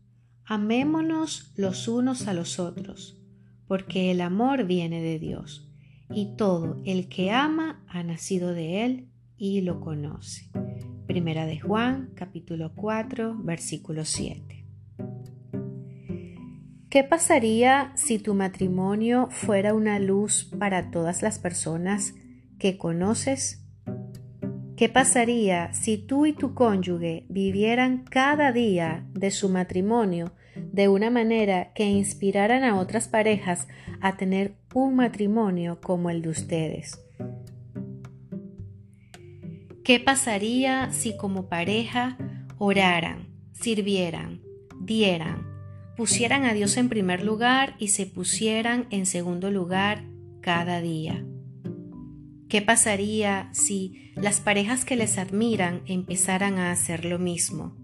Amémonos 0.45 1.51
los 1.57 1.89
unos 1.89 2.29
a 2.29 2.33
los 2.33 2.59
otros, 2.59 3.21
porque 3.67 4.09
el 4.09 4.21
amor 4.21 4.63
viene 4.63 5.01
de 5.01 5.19
Dios, 5.19 5.69
y 6.09 6.37
todo 6.37 6.81
el 6.85 7.09
que 7.09 7.29
ama 7.29 7.83
ha 7.89 8.03
nacido 8.03 8.53
de 8.53 8.85
Él 8.85 9.09
y 9.35 9.59
lo 9.61 9.81
conoce. 9.81 10.49
Primera 11.07 11.45
de 11.45 11.59
Juan, 11.59 12.11
capítulo 12.15 12.73
4, 12.73 13.37
versículo 13.43 14.05
7. 14.05 14.65
¿Qué 16.89 17.03
pasaría 17.03 17.91
si 17.97 18.17
tu 18.17 18.33
matrimonio 18.33 19.27
fuera 19.29 19.73
una 19.73 19.99
luz 19.99 20.49
para 20.57 20.89
todas 20.89 21.21
las 21.21 21.37
personas 21.37 22.15
que 22.59 22.77
conoces 22.77 23.62
¿Qué 24.83 24.89
pasaría 24.89 25.71
si 25.71 25.97
tú 25.97 26.25
y 26.25 26.33
tu 26.33 26.53
cónyuge 26.53 27.25
vivieran 27.29 28.03
cada 28.03 28.51
día 28.51 29.05
de 29.13 29.31
su 29.31 29.47
matrimonio 29.47 30.33
de 30.73 30.89
una 30.89 31.09
manera 31.09 31.71
que 31.71 31.85
inspiraran 31.85 32.65
a 32.65 32.77
otras 32.77 33.07
parejas 33.07 33.69
a 34.01 34.17
tener 34.17 34.55
un 34.73 34.97
matrimonio 34.97 35.79
como 35.79 36.09
el 36.09 36.21
de 36.21 36.27
ustedes? 36.27 37.01
¿Qué 39.85 40.01
pasaría 40.01 40.91
si 40.91 41.15
como 41.15 41.47
pareja 41.47 42.17
oraran, 42.57 43.29
sirvieran, 43.53 44.41
dieran, 44.81 45.47
pusieran 45.95 46.43
a 46.43 46.53
Dios 46.53 46.75
en 46.75 46.89
primer 46.89 47.23
lugar 47.23 47.77
y 47.79 47.87
se 47.87 48.05
pusieran 48.05 48.87
en 48.89 49.05
segundo 49.05 49.49
lugar 49.49 50.03
cada 50.41 50.81
día? 50.81 51.23
¿Qué 52.53 52.61
pasaría 52.61 53.49
si 53.51 54.11
las 54.13 54.39
parejas 54.39 54.85
que 54.85 54.95
les 54.95 55.17
admiran 55.17 55.81
empezaran 55.87 56.59
a 56.59 56.71
hacer 56.71 57.03
lo 57.03 57.17
mismo? 57.17 57.75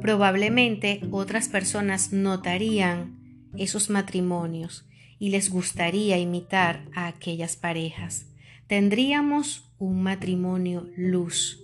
Probablemente 0.00 1.00
otras 1.10 1.48
personas 1.48 2.12
notarían 2.12 3.50
esos 3.58 3.90
matrimonios 3.90 4.86
y 5.18 5.30
les 5.30 5.50
gustaría 5.50 6.16
imitar 6.18 6.84
a 6.94 7.08
aquellas 7.08 7.56
parejas. 7.56 8.26
Tendríamos 8.68 9.74
un 9.78 10.00
matrimonio 10.04 10.88
luz, 10.96 11.58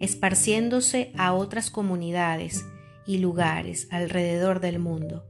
esparciéndose 0.00 1.12
a 1.16 1.34
otras 1.34 1.70
comunidades 1.70 2.66
y 3.06 3.18
lugares 3.18 3.86
alrededor 3.92 4.58
del 4.58 4.80
mundo. 4.80 5.24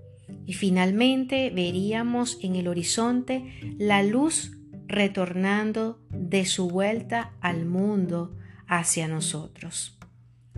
Y 0.47 0.55
finalmente 0.55 1.51
veríamos 1.51 2.39
en 2.41 2.57
el 2.57 2.67
horizonte 2.67 3.77
la 3.77 4.03
luz 4.03 4.57
retornando 4.91 6.01
de 6.11 6.45
su 6.45 6.69
vuelta 6.69 7.33
al 7.41 7.65
mundo 7.65 8.37
hacia 8.67 9.07
nosotros. 9.07 9.99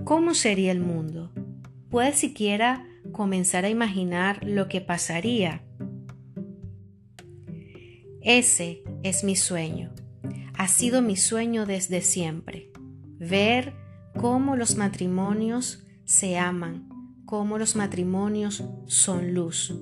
¿Cómo 0.05 0.35
sería 0.35 0.73
el 0.73 0.81
mundo? 0.81 1.31
¿Puedes 1.91 2.17
siquiera 2.17 2.87
comenzar 3.13 3.67
a 3.67 3.69
imaginar 3.69 4.43
lo 4.43 4.69
que 4.69 4.81
pasaría? 4.81 5.63
Ese 8.23 8.83
es 9.03 9.23
mi 9.23 9.37
sueño. 9.37 9.93
Ha 10.55 10.67
sido 10.69 11.03
mi 11.03 11.17
sueño 11.17 11.67
desde 11.67 12.01
siempre. 12.01 12.73
Ver 13.19 13.75
cómo 14.19 14.57
los 14.57 14.77
matrimonios 14.77 15.85
se 16.05 16.39
aman, 16.39 16.89
cómo 17.27 17.59
los 17.59 17.77
matrimonios 17.77 18.65
son 18.87 19.35
luz, 19.35 19.75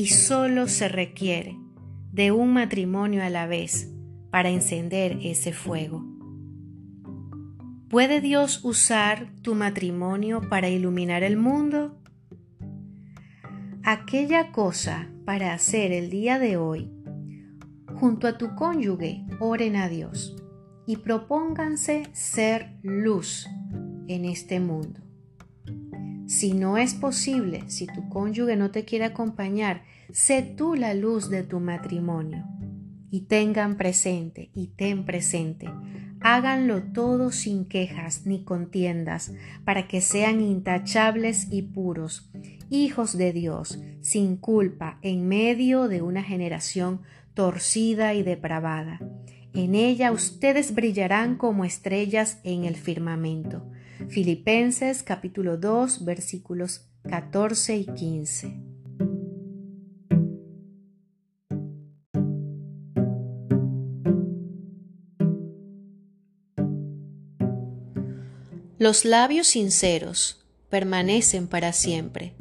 y 0.00 0.06
solo 0.06 0.66
se 0.66 0.88
requiere 0.88 1.58
de 2.10 2.32
un 2.32 2.54
matrimonio 2.54 3.22
a 3.22 3.28
la 3.28 3.46
vez 3.46 3.92
para 4.30 4.48
encender 4.48 5.18
ese 5.22 5.52
fuego. 5.52 6.02
¿Puede 7.90 8.22
Dios 8.22 8.64
usar 8.64 9.30
tu 9.42 9.54
matrimonio 9.54 10.40
para 10.48 10.70
iluminar 10.70 11.22
el 11.22 11.36
mundo? 11.36 11.98
Aquella 13.82 14.52
cosa 14.52 15.10
para 15.26 15.52
hacer 15.52 15.92
el 15.92 16.08
día 16.08 16.38
de 16.38 16.56
hoy, 16.56 16.90
junto 17.92 18.26
a 18.26 18.38
tu 18.38 18.54
cónyuge, 18.54 19.26
oren 19.38 19.76
a 19.76 19.90
Dios 19.90 20.34
y 20.86 20.96
propónganse 20.96 22.04
ser 22.14 22.78
luz 22.82 23.46
en 24.08 24.24
este 24.24 24.60
mundo. 24.60 25.09
Si 26.30 26.52
no 26.52 26.78
es 26.78 26.94
posible, 26.94 27.64
si 27.66 27.88
tu 27.88 28.08
cónyuge 28.08 28.54
no 28.54 28.70
te 28.70 28.84
quiere 28.84 29.04
acompañar, 29.04 29.82
sé 30.12 30.42
tú 30.42 30.76
la 30.76 30.94
luz 30.94 31.28
de 31.28 31.42
tu 31.42 31.58
matrimonio. 31.58 32.44
Y 33.10 33.22
tengan 33.22 33.76
presente, 33.76 34.52
y 34.54 34.68
ten 34.68 35.04
presente, 35.04 35.68
háganlo 36.20 36.84
todo 36.84 37.32
sin 37.32 37.64
quejas 37.64 38.26
ni 38.26 38.44
contiendas, 38.44 39.32
para 39.64 39.88
que 39.88 40.00
sean 40.00 40.40
intachables 40.40 41.48
y 41.50 41.62
puros, 41.62 42.30
hijos 42.70 43.18
de 43.18 43.32
Dios, 43.32 43.80
sin 44.00 44.36
culpa, 44.36 45.00
en 45.02 45.26
medio 45.26 45.88
de 45.88 46.00
una 46.00 46.22
generación 46.22 47.00
torcida 47.34 48.14
y 48.14 48.22
depravada. 48.22 49.00
En 49.52 49.74
ella 49.74 50.12
ustedes 50.12 50.76
brillarán 50.76 51.36
como 51.36 51.64
estrellas 51.64 52.38
en 52.44 52.66
el 52.66 52.76
firmamento. 52.76 53.68
Filipenses 54.08 55.02
capítulo 55.02 55.56
2 55.56 56.04
versículos 56.04 56.88
14 57.08 57.76
y 57.76 57.86
15. 57.86 58.60
Los 68.78 69.04
labios 69.04 69.46
sinceros 69.48 70.44
permanecen 70.70 71.46
para 71.46 71.72
siempre, 71.72 72.34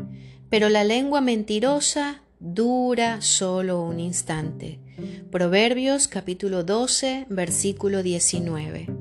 pero 0.49 0.70
la 0.70 0.84
lengua 0.84 1.20
mentirosa 1.20 2.24
dura 2.39 3.22
solo 3.22 3.82
un 3.84 3.99
instante. 3.99 4.80
Proverbios 5.32 6.07
capítulo 6.07 6.64
12, 6.64 7.28
versículo 7.30 8.01
19. 8.01 8.99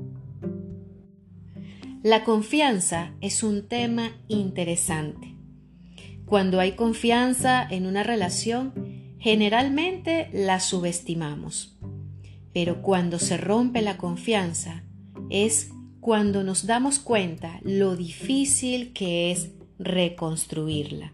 La 2.01 2.23
confianza 2.23 3.11
es 3.19 3.43
un 3.43 3.67
tema 3.67 4.13
interesante. 4.29 5.35
Cuando 6.25 6.61
hay 6.61 6.77
confianza 6.77 7.67
en 7.69 7.85
una 7.85 8.03
relación, 8.03 8.73
generalmente 9.19 10.29
la 10.31 10.61
subestimamos. 10.61 11.77
Pero 12.53 12.81
cuando 12.81 13.19
se 13.19 13.35
rompe 13.35 13.81
la 13.81 13.97
confianza, 13.97 14.85
es 15.29 15.71
cuando 15.99 16.41
nos 16.41 16.65
damos 16.65 16.99
cuenta 16.99 17.59
lo 17.63 17.97
difícil 17.97 18.93
que 18.93 19.31
es 19.31 19.49
reconstruirla. 19.77 21.11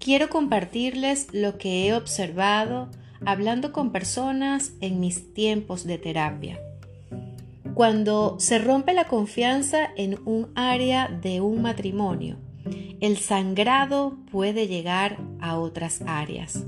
Quiero 0.00 0.28
compartirles 0.28 1.28
lo 1.32 1.56
que 1.56 1.86
he 1.86 1.94
observado 1.94 2.90
hablando 3.24 3.70
con 3.70 3.92
personas 3.92 4.72
en 4.80 4.98
mis 4.98 5.34
tiempos 5.34 5.84
de 5.84 5.98
terapia. 5.98 6.65
Cuando 7.76 8.36
se 8.38 8.58
rompe 8.58 8.94
la 8.94 9.04
confianza 9.04 9.90
en 9.98 10.18
un 10.24 10.48
área 10.54 11.08
de 11.08 11.42
un 11.42 11.60
matrimonio, 11.60 12.38
el 13.02 13.18
sangrado 13.18 14.16
puede 14.32 14.66
llegar 14.66 15.18
a 15.42 15.58
otras 15.58 16.00
áreas. 16.06 16.64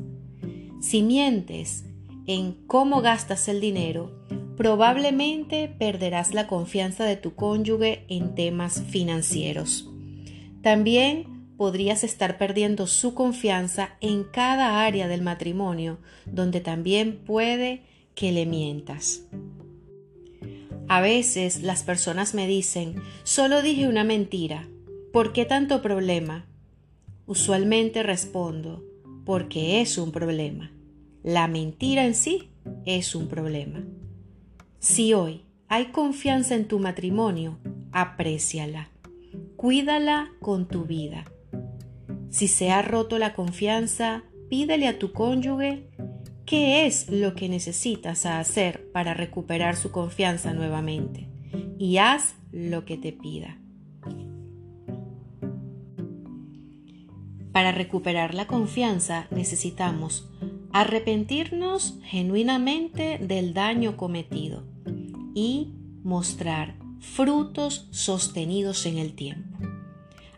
Si 0.83 1.01
mientes 1.01 1.87
en 2.27 2.53
cómo 2.67 3.01
gastas 3.01 3.49
el 3.49 3.59
dinero, 3.59 4.23
probablemente 4.59 5.75
perderás 5.79 6.35
la 6.35 6.47
confianza 6.47 7.07
de 7.07 7.17
tu 7.17 7.35
cónyuge 7.35 8.05
en 8.11 8.35
temas 8.35 8.83
financieros. 8.91 9.91
También 10.61 11.55
podrías 11.57 12.05
estar 12.05 12.37
perdiendo 12.37 12.87
su 12.87 13.15
confianza 13.15 13.97
en 14.03 14.25
cada 14.25 14.85
área 14.85 15.09
del 15.09 15.23
matrimonio, 15.23 16.01
donde 16.27 16.61
también 16.61 17.25
puede 17.25 17.81
que 18.15 18.31
le 18.31 18.45
mientas. 18.45 19.23
A 20.89 21.03
veces 21.03 21.63
las 21.63 21.83
personas 21.83 22.35
me 22.35 22.47
dicen, 22.47 23.03
solo 23.23 23.61
dije 23.61 23.89
una 23.89 24.05
mentira, 24.05 24.67
¿por 25.13 25.35
qué 25.35 25.45
tanto 25.45 25.83
problema? 25.83 26.47
Usualmente 27.27 28.03
respondo, 28.03 28.83
porque 29.27 29.83
es 29.83 29.99
un 29.99 30.13
problema. 30.13 30.73
La 31.23 31.47
mentira 31.47 32.07
en 32.07 32.15
sí 32.15 32.49
es 32.87 33.15
un 33.15 33.29
problema. 33.29 33.85
Si 34.79 35.13
hoy 35.13 35.43
hay 35.69 35.87
confianza 35.87 36.55
en 36.55 36.67
tu 36.67 36.79
matrimonio, 36.79 37.59
apréciala. 37.93 38.89
Cuídala 39.57 40.31
con 40.41 40.69
tu 40.69 40.85
vida. 40.85 41.27
Si 42.31 42.49
se 42.49 42.71
ha 42.71 42.81
roto 42.81 43.19
la 43.19 43.35
confianza, 43.35 44.25
pídele 44.49 44.89
a 44.89 44.99
tu 44.99 45.13
cónyuge 45.13 45.91
qué 46.49 46.87
es 46.87 47.11
lo 47.11 47.35
que 47.35 47.51
necesitas 47.51 48.25
hacer 48.25 48.91
para 48.91 49.13
recuperar 49.13 49.77
su 49.77 49.91
confianza 49.91 50.55
nuevamente 50.55 51.29
y 51.79 51.99
haz 51.99 52.37
lo 52.53 52.87
que 52.87 52.97
te 52.97 53.13
pida. 53.13 53.59
Para 57.53 57.73
recuperar 57.73 58.33
la 58.33 58.47
confianza 58.47 59.27
necesitamos 59.31 60.31
arrepentirnos 60.73 61.99
genuinamente 62.05 63.19
del 63.19 63.53
daño 63.53 63.99
cometido 63.99 64.65
y 65.35 65.75
mostrar 66.03 66.77
frutos 66.99 67.89
sostenidos 67.91 68.87
en 68.87 68.97
el 68.97 69.13
tiempo. 69.13 69.59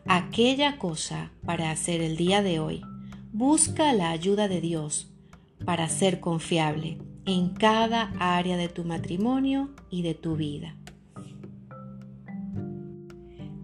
Aquella 0.07 0.77
cosa 0.77 1.31
para 1.45 1.71
hacer 1.71 2.01
el 2.01 2.17
día 2.17 2.43
de 2.43 2.59
hoy, 2.59 2.83
busca 3.33 3.93
la 3.93 4.11
ayuda 4.11 4.49
de 4.49 4.61
Dios 4.61 5.10
para 5.65 5.89
ser 5.89 6.21
confiable 6.21 6.99
en 7.27 7.51
cada 7.51 8.13
área 8.19 8.57
de 8.57 8.69
tu 8.69 8.85
matrimonio 8.85 9.71
y 9.91 10.03
de 10.03 10.15
tu 10.15 10.37
vida. 10.37 10.77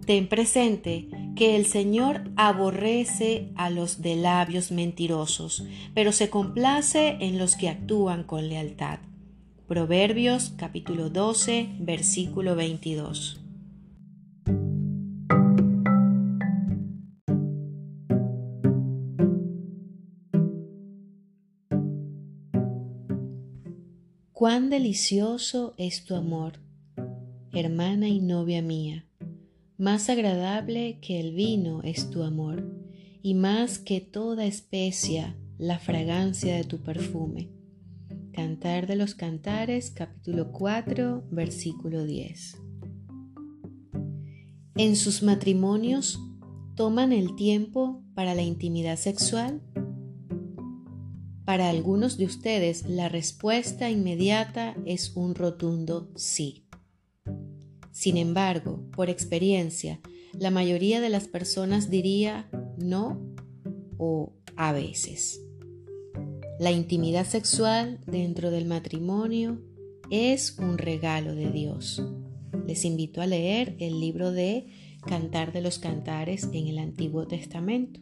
Ten 0.05 0.27
presente 0.27 1.09
que 1.35 1.55
el 1.55 1.65
Señor 1.65 2.31
aborrece 2.37 3.51
a 3.55 3.69
los 3.69 4.01
de 4.01 4.15
labios 4.15 4.71
mentirosos, 4.71 5.65
pero 5.93 6.11
se 6.11 6.29
complace 6.29 7.17
en 7.19 7.37
los 7.37 7.55
que 7.55 7.69
actúan 7.69 8.23
con 8.23 8.47
lealtad. 8.47 8.99
Proverbios 9.67 10.53
capítulo 10.55 11.09
12, 11.09 11.75
versículo 11.79 12.55
22. 12.55 13.46
Cuán 24.37 24.69
delicioso 24.69 25.73
es 25.79 26.05
tu 26.05 26.13
amor, 26.13 26.59
hermana 27.53 28.07
y 28.07 28.19
novia 28.19 28.61
mía. 28.61 29.07
Más 29.79 30.11
agradable 30.11 30.99
que 31.01 31.19
el 31.19 31.33
vino 31.33 31.81
es 31.81 32.11
tu 32.11 32.21
amor, 32.21 32.71
y 33.23 33.33
más 33.33 33.79
que 33.79 33.99
toda 33.99 34.45
especia 34.45 35.35
la 35.57 35.79
fragancia 35.79 36.55
de 36.55 36.65
tu 36.65 36.83
perfume. 36.83 37.49
Cantar 38.31 38.85
de 38.85 38.95
los 38.95 39.15
Cantares, 39.15 39.89
capítulo 39.89 40.51
4, 40.51 41.29
versículo 41.31 42.05
10. 42.05 42.61
En 44.75 44.95
sus 44.95 45.23
matrimonios, 45.23 46.19
¿toman 46.75 47.11
el 47.11 47.35
tiempo 47.35 48.03
para 48.13 48.35
la 48.35 48.43
intimidad 48.43 48.97
sexual? 48.97 49.63
Para 51.47 51.69
algunos 51.69 52.17
de 52.17 52.25
ustedes 52.25 52.89
la 52.89 53.07
respuesta 53.07 53.89
inmediata 53.89 54.75
es 54.85 55.15
un 55.15 55.33
rotundo 55.33 56.11
sí. 56.17 56.65
Sin 57.93 58.17
embargo, 58.17 58.83
por 58.91 59.09
experiencia, 59.09 60.01
la 60.33 60.51
mayoría 60.51 60.99
de 60.99 61.07
las 61.07 61.29
personas 61.29 61.89
diría 61.89 62.49
no 62.77 63.33
o 63.97 64.33
a 64.57 64.73
veces. 64.73 65.41
La 66.59 66.71
intimidad 66.71 67.25
sexual 67.25 68.01
dentro 68.05 68.51
del 68.51 68.65
matrimonio 68.65 69.61
es 70.11 70.59
un 70.59 70.77
regalo 70.77 71.33
de 71.33 71.49
Dios. 71.49 72.03
Les 72.67 72.83
invito 72.83 73.21
a 73.21 73.25
leer 73.25 73.77
el 73.79 74.01
libro 74.01 74.33
de 74.33 74.67
Cantar 75.05 75.53
de 75.53 75.61
los 75.61 75.79
Cantares 75.79 76.49
en 76.51 76.67
el 76.67 76.77
Antiguo 76.77 77.25
Testamento 77.25 78.01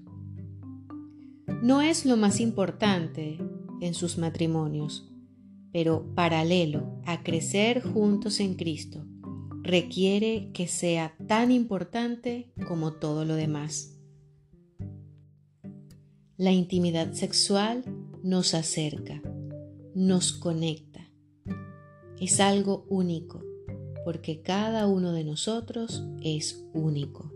no 1.61 1.81
es 1.81 2.05
lo 2.05 2.17
más 2.17 2.39
importante 2.39 3.37
en 3.81 3.93
sus 3.93 4.17
matrimonios, 4.17 5.11
pero 5.71 6.13
paralelo 6.15 7.01
a 7.05 7.23
crecer 7.23 7.81
juntos 7.81 8.39
en 8.39 8.55
Cristo, 8.55 9.05
requiere 9.61 10.51
que 10.53 10.67
sea 10.67 11.15
tan 11.27 11.51
importante 11.51 12.53
como 12.67 12.93
todo 12.93 13.25
lo 13.25 13.35
demás. 13.35 13.99
La 16.37 16.51
intimidad 16.51 17.13
sexual 17.13 17.83
nos 18.23 18.53
acerca, 18.53 19.21
nos 19.93 20.33
conecta. 20.33 21.09
Es 22.19 22.39
algo 22.39 22.85
único, 22.89 23.43
porque 24.03 24.41
cada 24.41 24.87
uno 24.87 25.13
de 25.13 25.23
nosotros 25.23 26.03
es 26.21 26.65
único. 26.73 27.34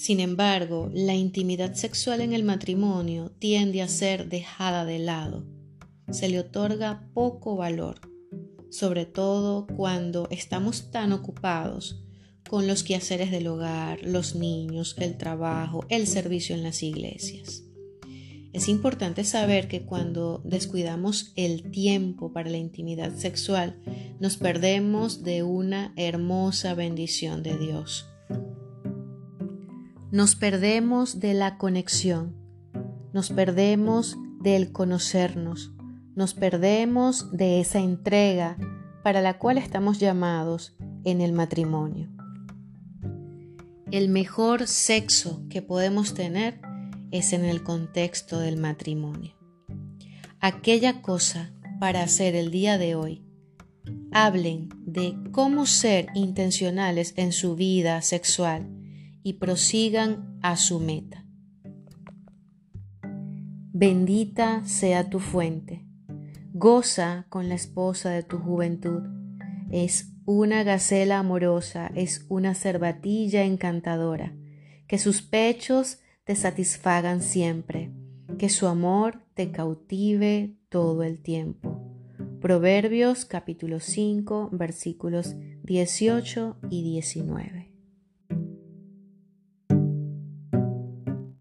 Sin 0.00 0.18
embargo, 0.20 0.90
la 0.94 1.14
intimidad 1.14 1.74
sexual 1.74 2.22
en 2.22 2.32
el 2.32 2.42
matrimonio 2.42 3.32
tiende 3.38 3.82
a 3.82 3.86
ser 3.86 4.30
dejada 4.30 4.86
de 4.86 4.98
lado. 4.98 5.44
Se 6.10 6.30
le 6.30 6.38
otorga 6.40 7.06
poco 7.12 7.54
valor, 7.54 8.00
sobre 8.70 9.04
todo 9.04 9.66
cuando 9.66 10.26
estamos 10.30 10.90
tan 10.90 11.12
ocupados 11.12 12.02
con 12.48 12.66
los 12.66 12.82
quehaceres 12.82 13.30
del 13.30 13.48
hogar, 13.48 13.98
los 14.02 14.34
niños, 14.34 14.96
el 14.98 15.18
trabajo, 15.18 15.84
el 15.90 16.06
servicio 16.06 16.54
en 16.54 16.62
las 16.62 16.82
iglesias. 16.82 17.64
Es 18.54 18.68
importante 18.68 19.22
saber 19.22 19.68
que 19.68 19.82
cuando 19.82 20.40
descuidamos 20.46 21.34
el 21.36 21.70
tiempo 21.70 22.32
para 22.32 22.48
la 22.48 22.56
intimidad 22.56 23.14
sexual, 23.16 23.78
nos 24.18 24.38
perdemos 24.38 25.22
de 25.24 25.42
una 25.42 25.92
hermosa 25.98 26.72
bendición 26.72 27.42
de 27.42 27.58
Dios. 27.58 28.09
Nos 30.12 30.34
perdemos 30.34 31.20
de 31.20 31.34
la 31.34 31.56
conexión, 31.56 32.34
nos 33.12 33.30
perdemos 33.30 34.18
del 34.40 34.72
conocernos, 34.72 35.70
nos 36.16 36.34
perdemos 36.34 37.30
de 37.30 37.60
esa 37.60 37.78
entrega 37.78 38.56
para 39.04 39.20
la 39.20 39.38
cual 39.38 39.56
estamos 39.56 40.00
llamados 40.00 40.74
en 41.04 41.20
el 41.20 41.32
matrimonio. 41.32 42.08
El 43.92 44.08
mejor 44.08 44.66
sexo 44.66 45.44
que 45.48 45.62
podemos 45.62 46.12
tener 46.12 46.60
es 47.12 47.32
en 47.32 47.44
el 47.44 47.62
contexto 47.62 48.40
del 48.40 48.56
matrimonio. 48.56 49.36
Aquella 50.40 51.02
cosa 51.02 51.52
para 51.78 52.02
hacer 52.02 52.34
el 52.34 52.50
día 52.50 52.78
de 52.78 52.96
hoy. 52.96 53.24
Hablen 54.10 54.70
de 54.84 55.16
cómo 55.30 55.66
ser 55.66 56.08
intencionales 56.16 57.14
en 57.16 57.30
su 57.30 57.54
vida 57.54 58.02
sexual 58.02 58.79
y 59.22 59.34
prosigan 59.34 60.38
a 60.42 60.56
su 60.56 60.80
meta. 60.80 61.24
Bendita 63.72 64.64
sea 64.66 65.08
tu 65.08 65.20
fuente. 65.20 65.86
Goza 66.52 67.26
con 67.28 67.48
la 67.48 67.54
esposa 67.54 68.10
de 68.10 68.22
tu 68.22 68.38
juventud. 68.38 69.02
Es 69.70 70.12
una 70.26 70.64
gacela 70.64 71.18
amorosa, 71.18 71.90
es 71.94 72.26
una 72.28 72.54
cervatilla 72.54 73.44
encantadora, 73.44 74.34
que 74.86 74.98
sus 74.98 75.22
pechos 75.22 76.00
te 76.24 76.34
satisfagan 76.36 77.22
siempre, 77.22 77.90
que 78.38 78.48
su 78.48 78.66
amor 78.66 79.22
te 79.34 79.50
cautive 79.50 80.56
todo 80.68 81.02
el 81.02 81.22
tiempo. 81.22 81.80
Proverbios 82.40 83.24
capítulo 83.24 83.80
5 83.80 84.50
versículos 84.52 85.36
18 85.62 86.56
y 86.70 86.82
19. 86.82 87.69